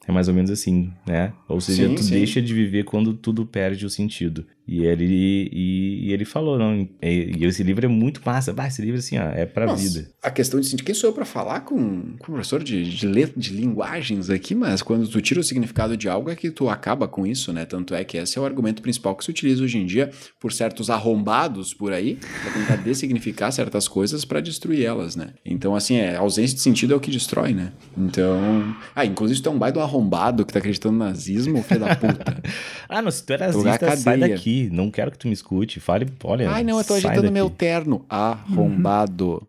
[0.08, 1.34] É mais ou menos assim, né?
[1.50, 2.12] Ou seja, Sim, tu sim.
[2.12, 4.46] deixa de viver quando tudo perde o sentido.
[4.66, 8.52] E ele, e, e ele falou, não, e, esse livro é muito massa.
[8.52, 10.10] Bah, esse livro, assim, ó, é pra Nossa, vida.
[10.22, 10.84] A questão de sentir.
[10.84, 14.54] Quem sou eu pra falar com, com o professor de, de, let- de linguagens aqui,
[14.54, 17.66] mas quando tu tira o significado de algo é que tu acaba com isso, né?
[17.66, 20.52] Tanto é que esse é o argumento principal que se utiliza hoje em dia por
[20.52, 25.30] certos arrombados por aí, pra tentar dessignificar certas coisas pra destruir elas, né?
[25.46, 27.72] Então, assim, é, a ausência de sentido é o que destrói, né?
[27.98, 28.76] Então.
[28.94, 31.96] Ah, inclusive tu é um baita do arrombado que tá acreditando no nazismo, filho da
[31.96, 32.38] puta.
[32.90, 34.70] Ah, não, se tu é nazista, sai daqui.
[34.72, 35.80] Não quero que tu me escute.
[35.80, 36.50] Fale, olha.
[36.50, 37.34] Ai, não, eu tô agitando daqui.
[37.34, 38.06] meu terno.
[38.10, 39.46] Arrombado.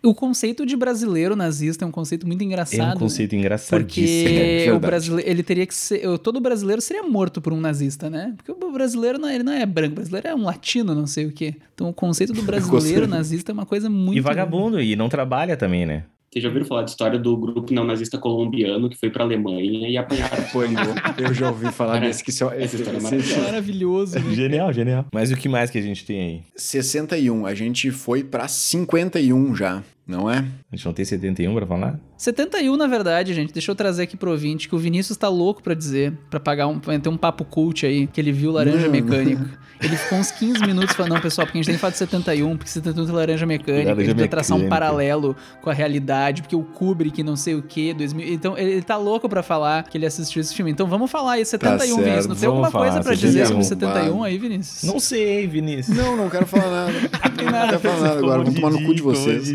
[0.00, 2.96] O conceito de brasileiro nazista é um conceito muito É engraçado.
[2.96, 3.38] um conceito né?
[3.40, 4.28] engraçadíssimo.
[4.30, 4.86] Porque o verdade.
[4.86, 6.18] brasileiro, ele teria que ser.
[6.18, 8.32] Todo brasileiro seria morto por um nazista, né?
[8.36, 11.06] Porque o brasileiro não, é- ele não é branco, o brasileiro é um latino, não
[11.06, 11.54] sei o quê.
[11.74, 14.16] Então o conceito do brasileiro nazista é uma coisa muito.
[14.16, 16.04] E vagabundo, e não trabalha também, né?
[16.32, 19.98] Vocês já ouviram falar da história do grupo neonazista colombiano que foi pra Alemanha e
[19.98, 20.32] apanharam?
[20.48, 20.94] Apanhou.
[21.18, 22.50] Eu já ouvi falar desse que só.
[22.50, 23.42] essa história é maravilhosa.
[23.42, 24.18] Maravilhoso.
[24.18, 24.34] né?
[24.34, 25.06] Genial, genial.
[25.12, 26.40] Mas o que mais que a gente tem aí?
[26.56, 30.38] 61, a gente foi pra 51 já, não é?
[30.70, 31.98] A gente não tem 71 pra falar?
[32.16, 33.52] 71, na verdade, gente.
[33.52, 36.68] Deixa eu trazer aqui pro ouvinte que o Vinícius tá louco pra dizer, pra pagar
[36.68, 38.90] um, pra ter um papo cult aí, que ele viu Laranja Não.
[38.90, 39.62] Mecânica.
[39.82, 41.98] Ele ficou uns 15 minutos falando, não, pessoal, porque a gente tem que falar de
[41.98, 45.72] 71, porque 71 tem Laranja Mecânica, Laranja a gente precisa traçar um paralelo com a
[45.72, 48.32] realidade, porque o Kubrick, não sei o que, 2000...
[48.32, 50.70] Então, ele, ele tá louco pra falar que ele assistiu esse filme.
[50.70, 52.26] Então, vamos falar aí, 71, certo, Vinícius.
[52.28, 53.92] Não tem alguma vamos coisa falar, pra dizer sobre 71.
[53.92, 54.82] 71 aí, Vinícius?
[54.84, 55.96] Não sei, Vinícius.
[55.96, 57.08] Não, não quero falar nada.
[57.36, 57.66] tem Não nada.
[57.66, 59.48] quero falar nada agora, vamos tomar no cu de vocês.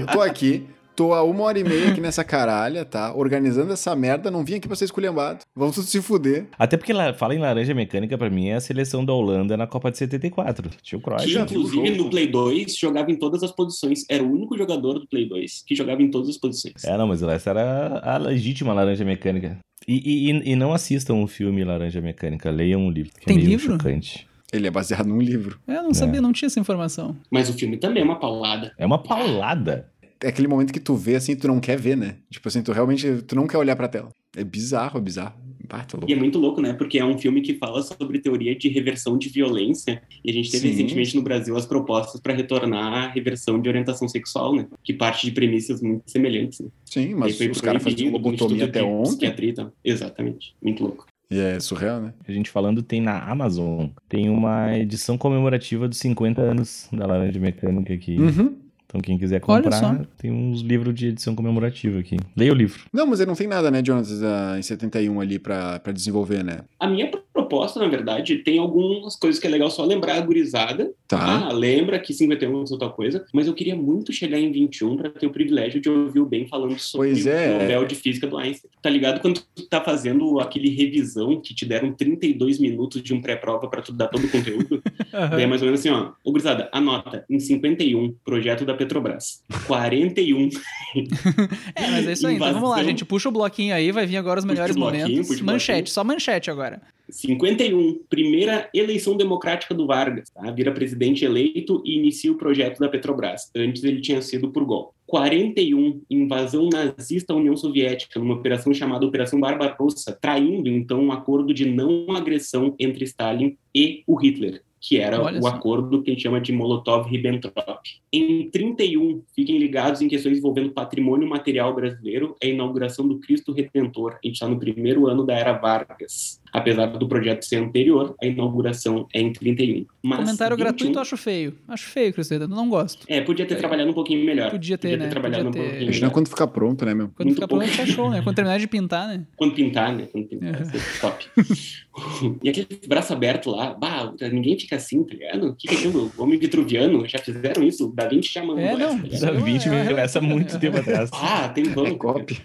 [0.00, 0.64] Eu tô aqui,
[0.96, 3.14] tô há uma hora e meia aqui nessa caralha, tá?
[3.14, 5.40] Organizando essa merda, não vim aqui pra ser esculhambado.
[5.54, 6.46] Vamos tudo se fuder.
[6.58, 9.66] Até porque la- fala em laranja mecânica, pra mim, é a seleção da Holanda na
[9.66, 10.70] Copa de 74.
[10.82, 11.24] Tio Kroos.
[11.24, 14.04] Que, inclusive, no Play 2, jogava em todas as posições.
[14.08, 16.84] Era o único jogador do Play 2 que jogava em todas as posições.
[16.84, 19.58] É, não, mas essa era a legítima laranja mecânica.
[19.88, 23.10] E, e- e- não assistam o filme Laranja Mecânica, leiam o livro.
[23.18, 23.72] Que Tem é meio livro?
[23.72, 24.28] chocante.
[24.52, 25.58] Ele é baseado num livro.
[25.66, 27.16] Eu não sabia, não tinha essa informação.
[27.30, 28.72] Mas o filme também é uma paulada.
[28.76, 29.90] É uma paulada.
[30.20, 32.16] É aquele momento que tu vê assim, tu não quer ver, né?
[32.30, 34.10] Tipo assim, tu realmente tu não quer olhar pra tela.
[34.36, 35.34] É bizarro, é bizarro.
[35.72, 36.74] Ah, tá E é muito louco, né?
[36.74, 40.02] Porque é um filme que fala sobre teoria de reversão de violência.
[40.22, 40.74] E a gente teve Sim.
[40.74, 44.66] recentemente no Brasil as propostas para retornar a reversão de orientação sexual, né?
[44.84, 46.60] Que parte de premissas muito semelhantes.
[46.60, 46.68] Né?
[46.84, 49.30] Sim, E mas foi os caras faziam lobotomia até de ontem.
[49.30, 49.72] Psiquiatria.
[49.82, 50.54] Exatamente.
[50.62, 51.06] Muito louco.
[51.32, 52.12] E é surreal, né?
[52.28, 53.86] A gente falando tem na Amazon.
[54.06, 58.18] Tem uma edição comemorativa dos 50 anos da Laranja Mecânica aqui.
[58.18, 58.54] Uhum.
[58.92, 62.18] Então quem quiser comprar, tem uns livros de edição comemorativa aqui.
[62.36, 62.82] Leia o livro.
[62.92, 66.44] Não, mas ele não tem nada, né, Jonas, ah, em 71 ali pra, pra desenvolver,
[66.44, 66.58] né?
[66.78, 70.92] A minha proposta, na verdade, tem algumas coisas que é legal só lembrar a gurizada.
[71.08, 71.48] Tá.
[71.48, 75.08] Ah, lembra que 51 é outra coisa, mas eu queria muito chegar em 21 para
[75.08, 77.56] ter o privilégio de ouvir o Ben falando sobre Pois é.
[77.56, 78.70] o Nobel de Física do Einstein.
[78.82, 79.20] Tá ligado?
[79.20, 83.80] Quando tu tá fazendo aquele revisão que te deram 32 minutos de um pré-prova para
[83.80, 86.12] tu dar todo o conteúdo, daí é mais ou menos assim, ó.
[86.22, 89.42] Ô, gurizada, anota, em 51, projeto da Petrobras.
[89.66, 90.48] 41,
[91.74, 92.36] É, mas é isso aí.
[92.36, 92.84] Então vamos lá, Invasão.
[92.90, 93.04] gente.
[93.04, 95.40] Puxa o bloquinho aí, vai vir agora os melhores momentos.
[95.40, 96.82] Manchete, só manchete agora.
[97.08, 100.50] 51, primeira eleição democrática do Vargas, tá?
[100.50, 103.50] vira presidente eleito e inicia o projeto da Petrobras.
[103.54, 104.94] Antes ele tinha sido por golpe.
[105.06, 111.52] 41, invasão nazista à União Soviética, numa operação chamada Operação Barbarossa, traindo então um acordo
[111.52, 115.48] de não agressão entre Stalin e o Hitler, que era Olha o só.
[115.48, 117.80] acordo que a gente chama de Molotov-Ribbentrop.
[118.12, 123.52] Em 31, fiquem ligados em questões envolvendo patrimônio material brasileiro, é a inauguração do Cristo
[123.52, 124.14] Redentor.
[124.14, 126.41] A gente está no primeiro ano da era Vargas.
[126.52, 129.86] Apesar do projeto ser anterior, a inauguração é em 31.
[130.02, 131.54] Mas Comentário 21 gratuito, eu acho feio.
[131.66, 132.46] Acho feio, Cristina.
[132.46, 133.06] Não gosto.
[133.08, 134.50] É, podia ter trabalhado um pouquinho melhor.
[134.50, 135.08] Podia ter, né?
[135.08, 135.60] trabalhado Podia um ter.
[135.60, 136.12] pouquinho Imagina melhor.
[136.12, 137.08] quando ficar pronto, né, meu?
[137.08, 137.64] Quando Muito ficar pouco.
[137.64, 138.20] pronto, tá show, né?
[138.22, 139.24] Quando terminar de pintar, né?
[139.34, 140.06] Quando pintar, né?
[140.12, 140.64] Quando pintar, Uhum.
[140.66, 141.26] ser top.
[142.42, 145.48] e aquele braço aberto lá, bah, ninguém fica assim, tá ligado?
[145.48, 146.12] O que que é aquilo?
[146.18, 147.90] Homem vitruviano, já fizeram isso?
[147.94, 148.88] Da Vinci já mandou É, não.
[148.88, 149.20] essa, tá ligado?
[149.22, 150.58] Da 20 é, me é, é, muito é.
[150.58, 151.10] tempo atrás.
[151.14, 151.96] Ah, tem É vamos.
[151.96, 152.38] copy.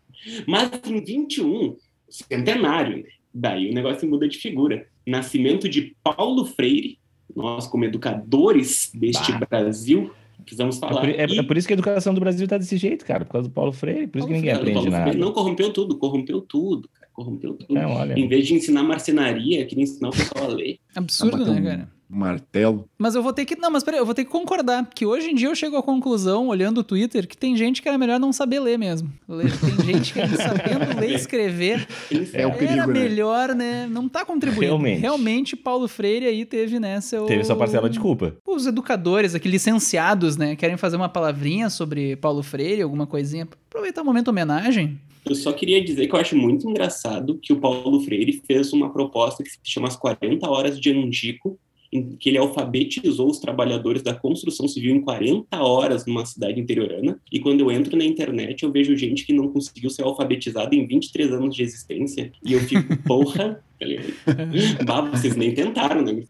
[0.47, 1.75] Mas em 21,
[2.13, 3.09] centenário, né?
[3.33, 4.85] daí o negócio muda de figura.
[5.05, 6.99] Nascimento de Paulo Freire,
[7.35, 9.47] nós como educadores deste Bah.
[9.49, 10.11] Brasil,
[10.43, 11.01] precisamos É falar.
[11.01, 13.25] por, é- E- é por isso que a educação do Brasil tá desse jeito, cara.
[13.25, 14.07] Por causa do Paulo Freire.
[14.07, 15.17] Por isso que ninguém Paulo aprende Freire nada.
[15.17, 17.07] Não corrompeu tudo, corrompeu tudo, cara.
[17.11, 17.73] Corrompeu tudo.
[17.73, 18.13] Não, olha.
[18.17, 20.77] Em vez de ensinar marcenaria, queria ensinar o pessoal a ler.
[20.95, 21.91] Absurdo, Bater né, cara?
[22.13, 22.87] Martelo.
[22.97, 23.55] Mas eu vou ter que.
[23.55, 24.87] Não, mas peraí, eu vou ter que concordar.
[24.93, 27.87] Que hoje em dia eu chego à conclusão, olhando o Twitter, que tem gente que
[27.89, 29.11] era melhor não saber ler mesmo.
[29.27, 31.87] Ler- Tem gente que sabendo ler e escrever.
[32.33, 32.99] É o era perigo, né?
[32.99, 33.87] melhor, né?
[33.89, 34.65] Não tá contribuindo.
[34.65, 34.99] Realmente.
[35.01, 37.21] Realmente, Paulo Freire aí teve nessa.
[37.21, 38.35] o- Teve sua parcela de culpa.
[38.47, 40.55] Os educadores, aqui licenciados, né?
[40.55, 43.47] Querem fazer uma palavrinha sobre Paulo Freire, alguma coisinha.
[43.69, 44.99] Aproveitar o momento homenagem.
[45.25, 48.91] Eu só queria dizer que eu acho muito engraçado que o Paulo Freire fez uma
[48.91, 51.57] proposta que se chama as 40 horas de Angico,
[51.95, 57.19] em que ele alfabetizou os trabalhadores da construção civil em 40 horas numa cidade interiorana.
[57.31, 60.85] E quando eu entro na internet, eu vejo gente que não conseguiu ser alfabetizada em
[60.87, 62.31] 23 anos de existência.
[62.45, 63.63] E eu fico, porra?
[64.85, 66.23] Bah, vocês nem tentaram, né?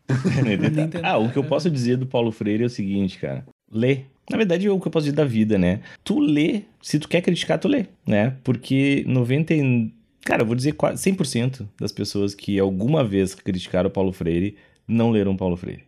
[0.43, 1.07] Nem tentaram.
[1.07, 3.45] ah, o que eu posso dizer do Paulo Freire é o seguinte, cara.
[3.71, 3.99] Lê.
[4.29, 5.81] Na verdade, é o que eu posso dizer da vida, né?
[6.03, 8.35] Tu lê, se tu quer criticar, tu lê, né?
[8.43, 9.91] Porque 90 e-
[10.25, 14.55] Cara, eu vou dizer quase 100% das pessoas que alguma vez criticaram o Paulo Freire
[14.87, 15.83] não leram Paulo Freire.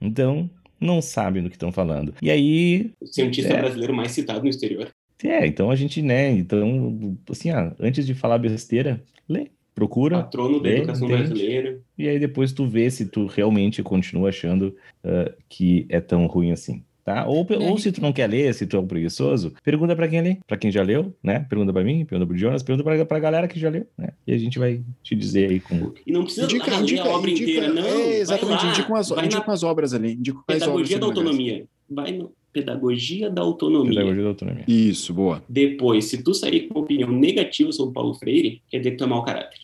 [0.00, 0.48] Então,
[0.80, 2.14] não sabem do que estão falando.
[2.22, 3.58] E aí, O cientista É.
[3.60, 4.88] brasileiro mais citado no exterior.
[5.22, 6.30] é, então a gente, né?
[6.30, 9.48] Então, assim, ah, antes de falar besteira, lê.
[9.74, 11.28] Procura, Patrono da educação entende?
[11.28, 11.80] brasileira.
[11.96, 16.50] E aí depois tu vê se tu realmente continua achando ah, que é tão ruim
[16.52, 16.82] assim.
[17.04, 17.24] Tá?
[17.26, 20.06] Ou, ou aí- se tu não quer ler, se tu é um preguiçoso, pergunta pra
[20.06, 21.40] quem lê, pra quem já leu, né?
[21.48, 24.10] Pergunta pra mim, pergunta pro Jonas, pergunta pra, pra galera que já leu, né?
[24.26, 25.92] E a gente vai te dizer aí com.
[26.06, 27.82] E não precisa Indica, ler indica, a obra indica- inteira, não.
[27.82, 30.12] é, exatamente, indica, umas, vai indica umas obras ali.
[30.12, 31.64] Indica quais obras pedagogia da autonomia.
[31.88, 33.90] Vai no pedagogia da autonomia.
[34.00, 34.64] Pedagogia da autonomia.
[34.66, 35.42] Isso, boa.
[35.48, 39.04] Depois, se tu sair com uma opinião negativa sobre Paulo Freire, quer dizer que tu
[39.04, 39.58] é mau caráter.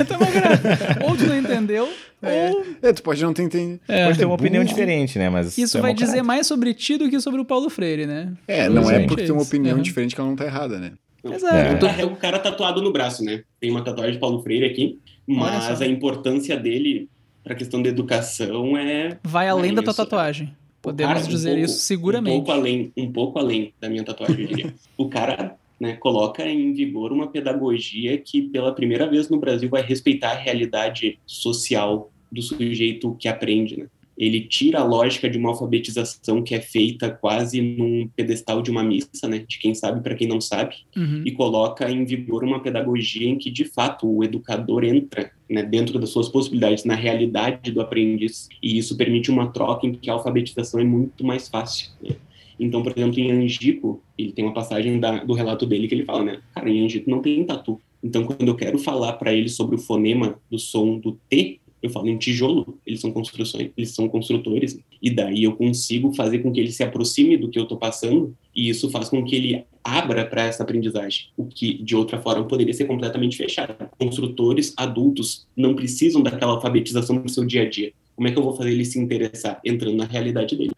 [0.00, 0.60] Então, mas, cara,
[1.08, 1.88] ou tu não entendeu,
[2.22, 2.50] É.
[2.50, 3.80] ou É, tu pode não ter entendido.
[3.86, 4.46] Pode ter uma burro.
[4.46, 5.28] opinião diferente, né?
[5.28, 6.22] Mas isso é vai dizer caráter.
[6.26, 8.32] mais sobre ti do que sobre o Paulo Freire, né?
[8.46, 9.82] É, não é porque tem uma opinião Uhum.
[9.82, 10.92] diferente que ela não tá errada, né?
[11.24, 11.32] Não.
[11.34, 11.54] Exato.
[11.54, 11.72] É.
[11.74, 13.42] Eu carrego o cara tatuado no braço, né?
[13.60, 15.84] Tem uma tatuagem de Paulo Freire aqui, mas só.
[15.84, 17.08] a importância dele
[17.42, 19.96] para a questão da educação é Vai além É da tua é.
[19.96, 20.52] tatuagem.
[20.82, 22.34] Podemos Cara, um dizer pouco- isso Um seguramente.
[22.34, 24.74] pouco além, um pouco além da minha tatuagem, eu diria.
[24.98, 29.82] o cara né, coloca em vigor uma pedagogia que, pela primeira vez no Brasil, vai
[29.82, 33.76] respeitar a realidade social do sujeito que aprende.
[33.78, 33.86] Né?
[34.16, 38.82] Ele tira a lógica de uma alfabetização que é feita quase num pedestal de uma
[38.82, 41.22] missa, né, de quem sabe para quem não sabe, Uhum.
[41.24, 45.98] e coloca em vigor uma pedagogia em que, de fato, o educador entra né, dentro
[45.98, 50.14] das suas possibilidades, na realidade do aprendiz, e isso permite uma troca em que a
[50.14, 51.90] alfabetização é muito mais fácil.
[52.02, 52.16] né.
[52.60, 56.04] Então, por exemplo, em Angico, ele tem uma passagem da- do relato dele que ele
[56.04, 57.80] fala, né, cara, em Angico não tem tatu.
[58.04, 61.90] Então, quando eu quero falar para ele sobre o fonema do som do T, eu
[61.90, 66.52] falo em tijolo, eles são construções, eles são construtores, e daí eu consigo fazer com
[66.52, 69.64] que ele se aproxime do que eu estou passando, e isso faz com que ele
[69.82, 73.74] abra para essa aprendizagem, o que de outra forma poderia ser completamente fechado.
[73.98, 77.92] Construtores adultos não precisam daquela alfabetização no seu dia a dia.
[78.14, 79.60] Como é que eu vou fazer ele se interessar?
[79.64, 80.72] Entrando na realidade dele.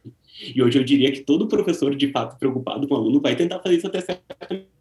[0.55, 3.61] E hoje eu diria que todo professor, de fato, preocupado com o aluno, vai tentar
[3.61, 4.74] fazer isso até certo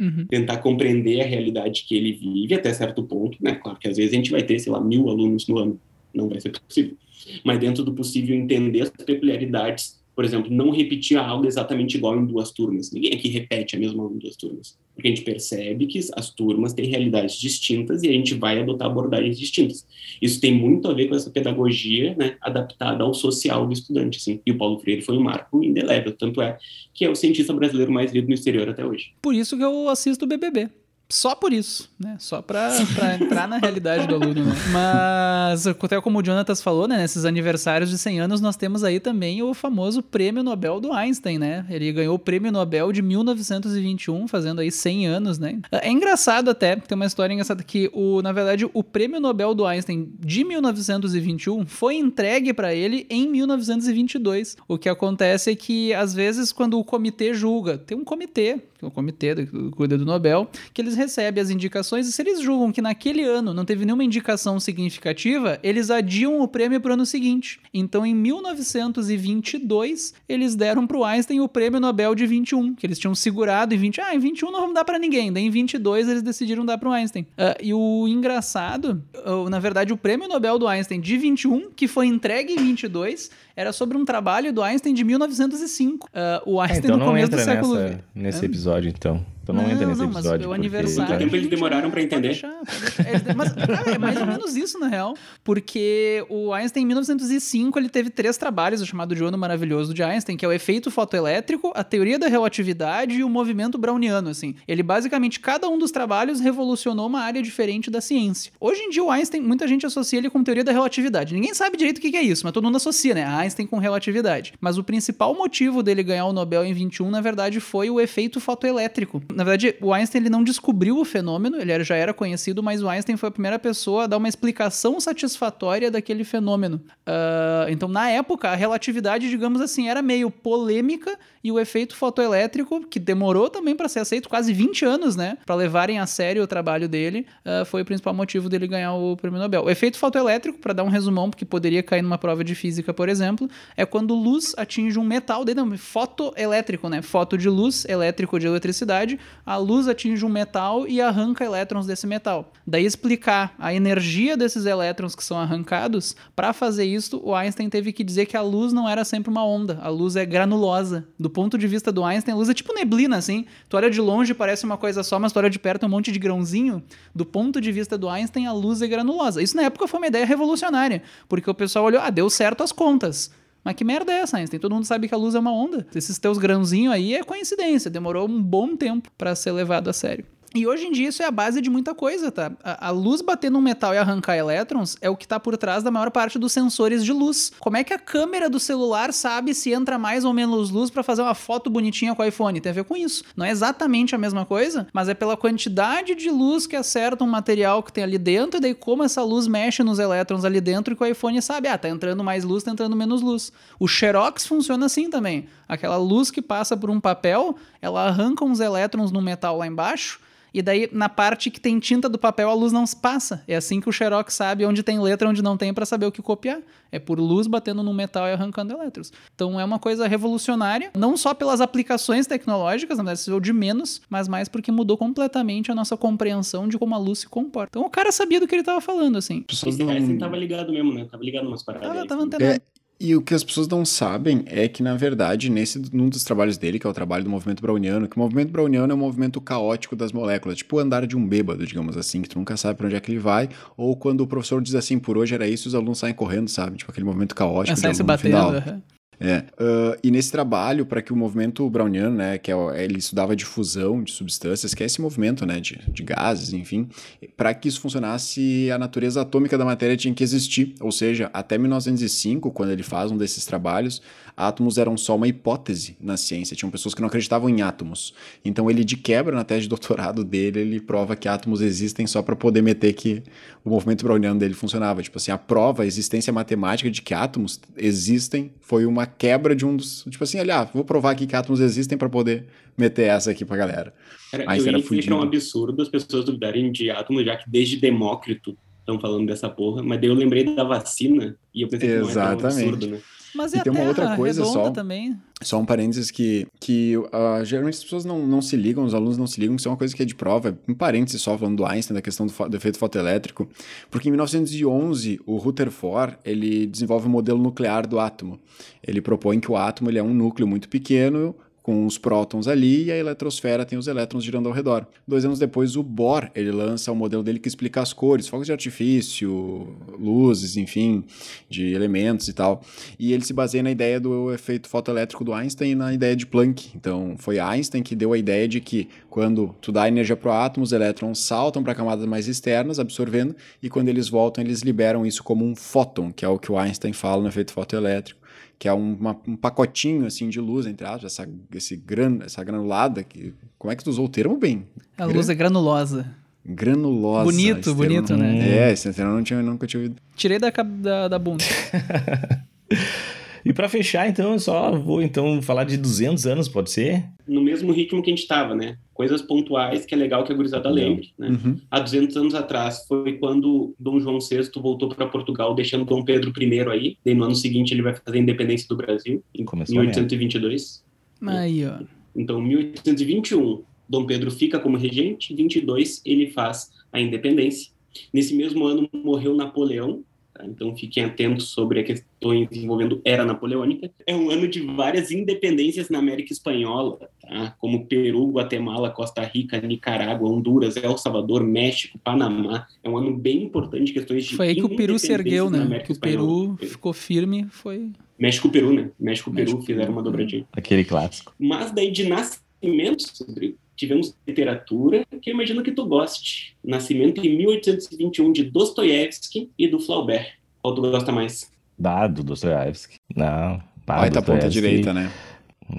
[0.00, 0.26] uhum.
[0.28, 3.54] Tentar compreender a realidade que ele vive até certo ponto, né?
[3.54, 5.80] Claro que às vezes a gente vai ter, sei lá, mil alunos no ano.
[6.14, 6.96] Não vai ser possível.
[7.44, 12.18] Mas dentro do possível, entender as peculiaridades por exemplo, não repetir a aula exatamente igual
[12.18, 12.90] em duas turmas.
[12.90, 14.76] Ninguém aqui repete a mesma aula em duas turmas.
[14.92, 18.88] Porque a gente percebe que as turmas têm realidades distintas e a gente vai adotar
[18.88, 19.86] abordagens distintas.
[20.20, 24.18] Isso tem muito a ver com essa pedagogia né, adaptada ao social do estudante.
[24.18, 24.40] Assim.
[24.44, 26.10] E o Paulo Freire foi um marco indelével.
[26.10, 26.58] Tanto é
[26.92, 29.12] que é o cientista brasileiro mais lido no exterior até hoje.
[29.22, 30.68] Por isso que eu assisto o BBB
[31.10, 32.16] só por isso, né?
[32.18, 32.70] Só pra
[33.14, 34.54] entrar na realidade do aluno, né?
[34.70, 36.98] Mas, até como o Jonatas falou, né?
[36.98, 41.38] Nesses aniversários de 100 anos, nós temos aí também o famoso prêmio Nobel do Einstein,
[41.38, 41.64] né?
[41.70, 45.58] Ele ganhou o prêmio Nobel de 1921, fazendo aí 100 anos, né?
[45.72, 49.64] É engraçado até, tem uma história engraçada que, o, na verdade, o prêmio Nobel do
[49.64, 54.58] Einstein de 1921 foi entregue para ele em 1922.
[54.68, 58.84] O que acontece é que, às vezes, quando o comitê julga, tem um comitê, que
[58.84, 62.40] é o comitê que cuida do Nobel, que eles recebem as indicações e se eles
[62.40, 66.94] julgam que naquele ano não teve nenhuma indicação significativa, eles adiam o prêmio para o
[66.94, 67.60] ano seguinte.
[67.72, 72.98] Então, em 1922, eles deram para o Einstein o prêmio Nobel de 21, que eles
[72.98, 74.00] tinham segurado em 20.
[74.00, 75.32] Ah, em 21 não vamos dar para ninguém.
[75.32, 77.22] Daí, em 22, eles decidiram dar para o Einstein.
[77.22, 81.86] Uh, e o engraçado, uh, na verdade, o prêmio Nobel do Einstein de 21, que
[81.86, 86.06] foi entregue em 22, era sobre um trabalho do Einstein de 1905.
[86.06, 87.98] Uh, ah, o Einstein então no começo do século XX.
[88.14, 89.24] Nesse episódio, então.
[89.48, 90.40] Então não, não entra nesse não, episódio.
[90.40, 91.10] Mas o aniversário.
[91.10, 92.28] Quanto tempo eles demoraram para entender?
[92.28, 93.34] Deixar, deixar.
[93.34, 95.14] Mas, cara, é mais ou menos isso, na real.
[95.42, 100.02] Porque o Einstein, em 1905, ele teve três trabalhos, o chamado de ano maravilhoso de
[100.02, 104.54] Einstein, que é o efeito fotoelétrico, a teoria da relatividade e o movimento browniano, assim.
[104.66, 108.52] Ele, basicamente, cada um dos trabalhos revolucionou uma área diferente da ciência.
[108.60, 111.32] Hoje em dia, o Einstein, muita gente associa ele com teoria da relatividade.
[111.32, 113.24] Ninguém sabe direito o que é isso, mas todo mundo associa, né?
[113.24, 114.52] Einstein com relatividade.
[114.60, 118.40] Mas o principal motivo dele ganhar o Nobel em 21, na verdade, foi o efeito
[118.40, 122.82] fotoelétrico na verdade, o Einstein ele não descobriu o fenômeno, ele já era conhecido, mas
[122.82, 126.82] o Einstein foi a primeira pessoa a dar uma explicação satisfatória daquele fenômeno.
[127.06, 132.84] Uh, então, na época, a relatividade, digamos assim, era meio polêmica e o efeito fotoelétrico,
[132.84, 136.46] que demorou também para ser aceito quase 20 anos, né, para levarem a sério o
[136.48, 139.62] trabalho dele, uh, foi o principal motivo dele ganhar o prêmio Nobel.
[139.62, 143.08] O efeito fotoelétrico, para dar um resumão, porque poderia cair numa prova de física, por
[143.08, 148.36] exemplo, é quando luz atinge um metal, daí não, fotoelétrico, né, foto de luz, elétrico
[148.40, 152.52] de eletricidade, a luz atinge um metal e arranca elétrons desse metal.
[152.66, 157.92] Daí explicar a energia desses elétrons que são arrancados, para fazer isso, o Einstein teve
[157.92, 161.06] que dizer que a luz não era sempre uma onda, a luz é granulosa.
[161.18, 163.46] Do ponto de vista do Einstein, a luz é tipo neblina, assim.
[163.68, 165.90] Tu olha de longe parece uma coisa só, mas tu olha de perto é um
[165.90, 166.82] monte de grãozinho.
[167.14, 169.42] Do ponto de vista do Einstein, a luz é granulosa.
[169.42, 172.72] Isso na época foi uma ideia revolucionária, porque o pessoal olhou, ah, deu certo as
[172.72, 173.30] contas.
[173.64, 174.60] Mas que merda é essa, Einstein?
[174.60, 175.86] Todo mundo sabe que a luz é uma onda.
[175.94, 177.90] Esses teus grãozinhos aí é coincidência.
[177.90, 180.24] Demorou um bom tempo para ser levado a sério.
[180.54, 182.50] E hoje em dia isso é a base de muita coisa, tá?
[182.64, 185.82] A, a luz bater num metal e arrancar elétrons é o que está por trás
[185.82, 187.52] da maior parte dos sensores de luz.
[187.58, 191.02] Como é que a câmera do celular sabe se entra mais ou menos luz para
[191.02, 192.60] fazer uma foto bonitinha com o iPhone?
[192.62, 193.24] Tem a ver com isso.
[193.36, 197.28] Não é exatamente a mesma coisa, mas é pela quantidade de luz que acerta um
[197.28, 200.94] material que tem ali dentro, e daí como essa luz mexe nos elétrons ali dentro
[200.94, 203.52] e que o iPhone sabe, ah, tá entrando mais luz, tá entrando menos luz.
[203.78, 205.46] O Xerox funciona assim também.
[205.68, 210.20] Aquela luz que passa por um papel, ela arranca uns elétrons no metal lá embaixo
[210.52, 213.42] e daí, na parte que tem tinta do papel, a luz não passa.
[213.46, 216.12] É assim que o Xerox sabe onde tem letra, onde não tem, para saber o
[216.12, 216.60] que copiar.
[216.90, 219.12] É por luz batendo no metal e arrancando elétrons.
[219.34, 224.00] Então é uma coisa revolucionária, não só pelas aplicações tecnológicas, na verdade, se de menos,
[224.08, 227.70] mas mais porque mudou completamente a nossa compreensão de como a luz se comporta.
[227.70, 229.44] Então o cara sabia do que ele estava falando, assim.
[229.48, 230.18] Esse não...
[230.18, 231.06] tava ligado mesmo, né?
[231.10, 231.88] Tava ligado umas paradas.
[231.88, 232.54] Tava, tava antenado.
[232.56, 232.60] É,
[233.00, 236.58] e o que as pessoas não sabem é que, na verdade, nesse num dos trabalhos
[236.58, 239.40] dele, que é o trabalho do movimento browniano, que o movimento browniano é um movimento
[239.40, 242.76] caótico das moléculas, tipo o andar de um bêbado, digamos assim, que tu nunca sabe
[242.76, 245.46] para onde é que ele vai, ou quando o professor diz assim, por hoje era
[245.46, 246.76] isso, os alunos saem correndo, sabe?
[246.76, 248.52] Tipo aquele movimento caótico de aluno batendo, final.
[248.52, 248.82] Uhum.
[249.20, 249.38] É.
[249.60, 254.02] Uh, e nesse trabalho, para que o movimento browniano, né, que é, ele estudava difusão
[254.02, 256.88] de substâncias, que é esse movimento né, de, de gases, enfim,
[257.36, 260.74] para que isso funcionasse, a natureza atômica da matéria tinha que existir.
[260.80, 264.00] Ou seja, até 1905, quando ele faz um desses trabalhos,
[264.38, 266.54] átomos eram só uma hipótese na ciência.
[266.54, 268.14] Tinham pessoas que não acreditavam em átomos.
[268.44, 272.22] Então ele, de quebra, na tese de doutorado dele, ele prova que átomos existem só
[272.22, 273.22] para poder meter que
[273.64, 275.02] o movimento browniano dele funcionava.
[275.02, 279.66] Tipo assim, a prova, a existência matemática de que átomos existem foi uma quebra de
[279.66, 280.04] um dos.
[280.08, 283.56] Tipo assim, olha, vou provar aqui que átomos existem para poder meter essa aqui pra
[283.56, 283.92] galera.
[284.32, 285.12] Era, Mas eu era fudido.
[285.12, 289.50] É um absurdo as pessoas duvidarem de átomos, já que desde Demócrito estão falando dessa
[289.50, 292.08] porra, mas daí eu lembrei da vacina e eu pensei Exatamente.
[292.08, 293.00] que não é tão absurdo, né?
[293.38, 294.70] Mas e, e tem uma outra coisa só.
[294.72, 295.16] Também.
[295.40, 299.16] Só um parênteses que, que uh, geralmente as pessoas não, não se ligam, os alunos
[299.16, 301.58] não se ligam, isso é uma coisa que é de prova, um parênteses só falando
[301.58, 303.48] do Einstein, da questão do, do efeito fotoelétrico,
[303.88, 308.40] porque em 1911 o Rutherford ele desenvolve o um modelo nuclear do átomo.
[308.84, 311.36] Ele propõe que o átomo ele é um núcleo muito pequeno,
[311.68, 314.86] com os prótons ali e a eletrosfera tem os elétrons girando ao redor.
[315.06, 318.26] Dois anos depois, o Bohr ele lança o um modelo dele que explica as cores,
[318.26, 321.04] fogos de artifício, luzes, enfim,
[321.46, 322.62] de elementos e tal.
[322.98, 326.24] E ele se baseia na ideia do efeito fotoelétrico do Einstein e na ideia de
[326.24, 326.70] Planck.
[326.74, 330.32] Então, foi Einstein que deu a ideia de que quando tu dá energia para o
[330.32, 335.04] átomo, os elétrons saltam para camadas mais externas, absorvendo, e quando eles voltam, eles liberam
[335.04, 338.18] isso como um fóton, que é o que o Einstein fala no efeito fotoelétrico
[338.58, 343.04] que é uma, um pacotinho assim de luz, entre aspas, essa, esse gran, essa granulada.
[343.04, 344.66] Que, como é que tu usou o termo bem?
[344.96, 345.16] A Gran...
[345.16, 346.06] luz é granulosa.
[346.44, 347.24] Granulosa.
[347.24, 348.20] Bonito, bonito, não...
[348.20, 348.68] né?
[348.68, 350.00] É, esse termo eu não tinha, nunca tinha ouvido.
[350.16, 351.44] Tirei da, da, da bunda.
[353.48, 357.06] E para fechar, então, eu só vou então falar de 200 anos, pode ser?
[357.26, 358.76] No mesmo ritmo que a gente estava, né?
[358.92, 361.30] Coisas pontuais que é legal que a gurizada lembre, né?
[361.30, 361.56] Uhum.
[361.70, 366.30] Há 200 anos atrás foi quando Dom João VI voltou para Portugal, deixando Dom Pedro
[366.38, 366.96] I aí.
[367.06, 370.84] E no ano seguinte ele vai fazer a independência do Brasil, em Começou 1822.
[371.26, 371.82] Aí, ó.
[372.14, 377.72] Então, 1821, Dom Pedro fica como regente, 22 ele faz a independência.
[378.12, 380.04] Nesse mesmo ano morreu Napoleão,
[380.38, 380.46] Tá?
[380.46, 383.90] Então fiquem atentos sobre a questões envolvendo era napoleônica.
[384.06, 387.56] É um ano de várias independências na América Espanhola, tá?
[387.58, 392.68] como Peru, Guatemala, Costa Rica, Nicarágua, Honduras, El Salvador, México, Panamá.
[392.84, 395.50] É um ano bem importante de questões de Foi aí que o Peru se ergueu,
[395.50, 395.80] né?
[395.80, 397.90] Que o Peru ficou firme, foi...
[398.18, 398.90] México-Peru, né?
[398.98, 400.44] México-Peru fizeram uma dobradinha.
[400.52, 401.32] Aquele clássico.
[401.38, 406.56] Mas daí de nascimentos, Rodrigo, tivemos literatura que eu imagino que tu goste.
[406.62, 410.34] Nascimento em 1821 de Dostoiévski e do Flaubert.
[410.60, 411.50] Qual tu gosta mais?
[411.82, 412.96] Ah, do Dostoiévski.
[413.14, 413.62] Não.
[413.86, 415.10] Vai tá ponta direita, né?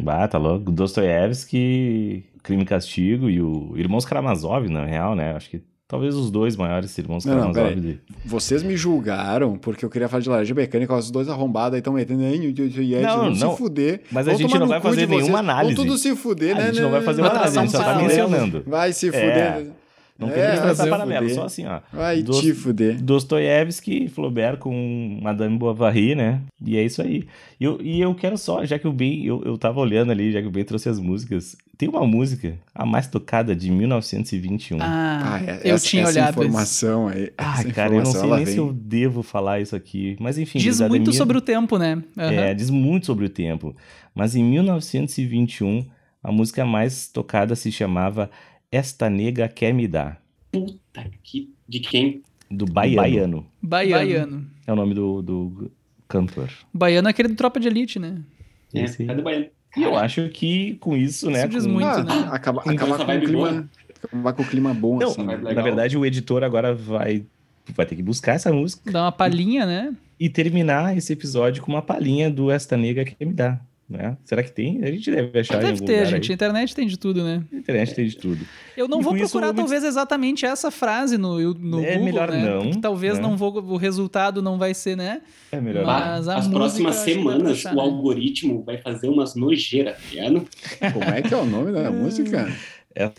[0.01, 0.71] Bah, tá louco.
[0.71, 5.33] Dostoiévski, Crime e Castigo e o Irmãos Karamazov, na real, né?
[5.33, 7.73] Acho que Talvez os dois maiores irmãos Karamazov.
[7.73, 7.99] De...
[8.23, 11.93] Vocês me julgaram porque eu queria falar de laranja mecânica, os dois arrombados aí estão
[11.93, 12.37] metendo aí,
[13.01, 14.01] não, não, se fuder.
[14.11, 15.73] Mas a gente não vai fazer nenhuma análise.
[15.73, 16.61] Vão tudo se fuder, né?
[16.61, 18.63] A gente não vai fazer uma análise, a gente só tá mencionando.
[18.67, 19.71] Vai se fuder.
[20.19, 21.79] Não é, queremos traçar paralelo, só assim, ó.
[21.93, 23.01] Vai Dost te fuder.
[23.01, 26.41] Dostoiévski, Flaubert com Madame Bovary, né?
[26.63, 27.25] E é isso aí.
[27.57, 30.33] E eu, e eu quero só, já que o Ben, eu, eu tava olhando ali,
[30.33, 34.77] já que o Ben trouxe as músicas, tem uma música, a mais tocada de 1921.
[34.81, 37.31] Ah, ah é, eu essa, tinha essa olhado informação aí.
[37.37, 38.53] Ah, cara, eu não sei nem vem.
[38.53, 40.59] se eu devo falar isso aqui, mas enfim.
[40.59, 41.13] Diz muito minha...
[41.13, 41.95] sobre o tempo, né?
[41.95, 42.23] Uhum.
[42.23, 43.73] É, diz muito sobre o tempo.
[44.13, 45.85] Mas em 1921,
[46.21, 48.29] a música mais tocada se chamava
[48.71, 50.21] Esta Nega Quer Me Dar.
[50.51, 51.51] Puta que.
[51.67, 52.21] De quem?
[52.51, 53.47] Do Baiano.
[53.61, 53.97] Baiano.
[53.97, 54.47] Baiano.
[54.65, 55.71] É o nome do, do
[56.07, 56.49] cantor.
[56.71, 58.21] Baiano é aquele do Tropa de Elite, né?
[58.73, 59.09] É, Esse...
[59.09, 59.47] é do Baiano.
[59.75, 61.39] E eu acho que com isso, né?
[61.39, 61.71] Isso diz com...
[61.71, 62.29] muito, ah, né?
[62.31, 63.69] Acaba, com acaba com o clima.
[64.03, 65.23] Acabar com o clima bom, Não, assim.
[65.23, 67.25] Na verdade, o editor agora vai,
[67.75, 68.91] vai ter que buscar essa música.
[68.91, 69.95] Dar uma palhinha, né?
[70.19, 73.59] E terminar esse episódio com uma palhinha do Esta Nega que me dá.
[73.89, 74.15] Né?
[74.23, 74.83] Será que tem?
[74.83, 76.31] A gente deve achar deve ter, gente.
[76.31, 77.41] A internet tem de tudo, né?
[77.51, 78.45] A internet tem de tudo.
[78.77, 82.29] Eu não e vou procurar, isso, talvez, exatamente essa frase no, no é Google, melhor
[82.29, 82.45] né?
[82.47, 82.61] não.
[82.61, 83.21] Porque talvez né?
[83.21, 85.21] não vou, o resultado não vai ser, né?
[85.51, 87.81] É melhor Mas As próximas semanas, achar, o né?
[87.81, 90.47] algoritmo vai fazer umas nojeiras, tá ligado?
[90.93, 92.47] Como é que é o nome da música?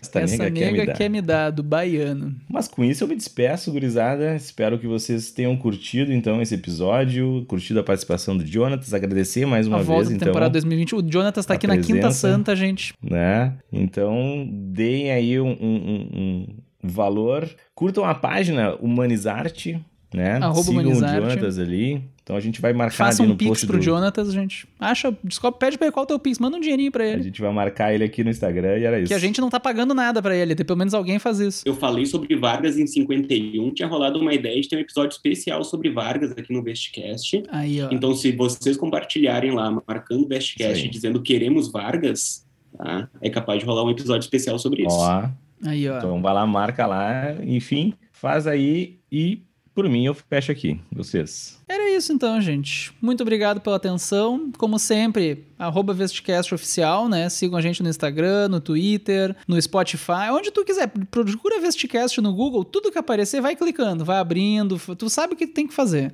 [0.01, 0.93] Esta, Essa nega, nega quer, me dar.
[0.95, 2.37] quer me dar, do baiano.
[2.49, 4.37] Mas com isso eu me despeço, gurizada.
[4.37, 9.67] Espero que vocês tenham curtido, então, esse episódio, curtido a participação do Jonatas, agradecer mais
[9.67, 10.29] uma a vez, volta então.
[10.29, 10.95] temporada 2020.
[10.97, 12.93] O Jonatas tá aqui presença, na Quinta Santa, gente.
[13.03, 13.55] Né?
[13.73, 16.47] Então, deem aí um, um, um
[16.83, 17.49] valor.
[17.75, 19.81] Curtam a página Humanizarte,
[20.15, 20.37] né?
[20.37, 22.03] Arroba Sigam o Jonatas ali.
[22.23, 23.83] Então a gente vai marcar Faça ali um no pix post pro do...
[23.83, 24.69] Jonatas, gente.
[24.79, 27.21] Acha, descobre, pede pra ele qual é o teu pix, manda um dinheirinho pra ele.
[27.21, 29.09] A gente vai marcar ele aqui no Instagram e era isso.
[29.09, 31.63] Que a gente não tá pagando nada pra ele, pelo menos alguém faz isso.
[31.67, 35.65] Eu falei sobre Vargas em 51, tinha rolado uma ideia de ter um episódio especial
[35.65, 37.43] sobre Vargas aqui no Vestcast.
[37.51, 37.89] Aí, ó.
[37.91, 42.47] Então se vocês compartilharem lá, marcando o Vestcast, dizendo queremos Vargas,
[42.77, 43.09] tá?
[43.21, 44.97] é capaz de rolar um episódio especial sobre isso.
[44.97, 45.29] Ó.
[45.65, 45.99] Aí, ó.
[45.99, 49.43] Então vai lá, marca lá, enfim, faz aí e
[49.75, 50.81] por mim, eu fecho aqui.
[50.93, 51.59] Vocês.
[51.69, 52.93] Era isso então, gente.
[53.01, 54.51] Muito obrigado pela atenção.
[54.59, 57.29] Como sempre, arroba Vestcast Oficial, né?
[57.29, 60.91] Sigam a gente no Instagram, no Twitter, no Spotify, onde tu quiser.
[61.11, 64.79] Procura Vestcast no Google, tudo que aparecer, vai clicando, vai abrindo.
[64.97, 66.13] Tu sabe o que tem que fazer.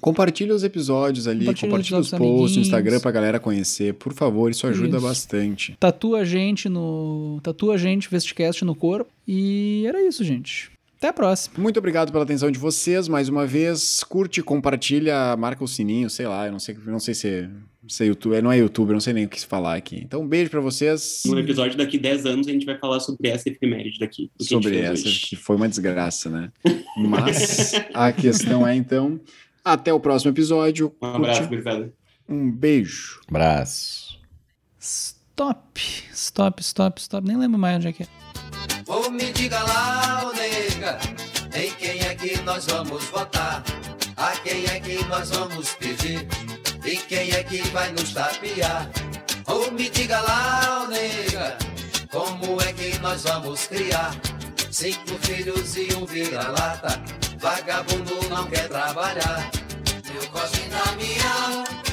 [0.00, 3.94] Compartilha os episódios ali, compartilha, compartilha os, os posts no Instagram pra galera conhecer.
[3.94, 5.06] Por favor, isso ajuda isso.
[5.06, 5.76] bastante.
[5.80, 7.40] Tatua a gente no.
[7.42, 9.10] Tatua a gente, Vestcast no corpo.
[9.26, 10.70] E era isso, gente.
[10.96, 11.56] Até a próxima.
[11.58, 14.02] Muito obrigado pela atenção de vocês mais uma vez.
[14.02, 17.50] Curte, compartilha, marca o sininho, sei lá, eu não sei, não sei se,
[17.86, 20.00] se é YouTube, não é YouTube, não sei nem o que se falar aqui.
[20.02, 21.22] Então, um beijo para vocês.
[21.26, 24.30] No episódio daqui 10 anos a gente vai falar sobre essa efeméride daqui.
[24.40, 25.26] Sobre essa, hoje.
[25.26, 26.50] que foi uma desgraça, né?
[26.96, 29.20] Mas a questão é então,
[29.62, 30.94] até o próximo episódio.
[31.02, 31.92] Um abraço, obrigado.
[32.26, 33.20] Um beijo.
[33.28, 34.18] Abraço.
[34.80, 35.78] Stop,
[36.10, 37.26] stop, stop, stop.
[37.26, 38.25] Nem lembro mais onde é que é.
[38.86, 40.98] Ou me diga lá, ô nega,
[41.54, 43.62] em quem é que nós vamos votar?
[44.16, 46.26] A quem é que nós vamos pedir?
[46.84, 48.88] E quem é que vai nos tapear?
[49.46, 51.58] Ou me diga lá, ô nega,
[52.10, 54.14] como é que nós vamos criar?
[54.70, 57.02] Cinco filhos e um vira-lata,
[57.38, 59.50] vagabundo não quer trabalhar.
[60.12, 61.85] Meu Cosme Damião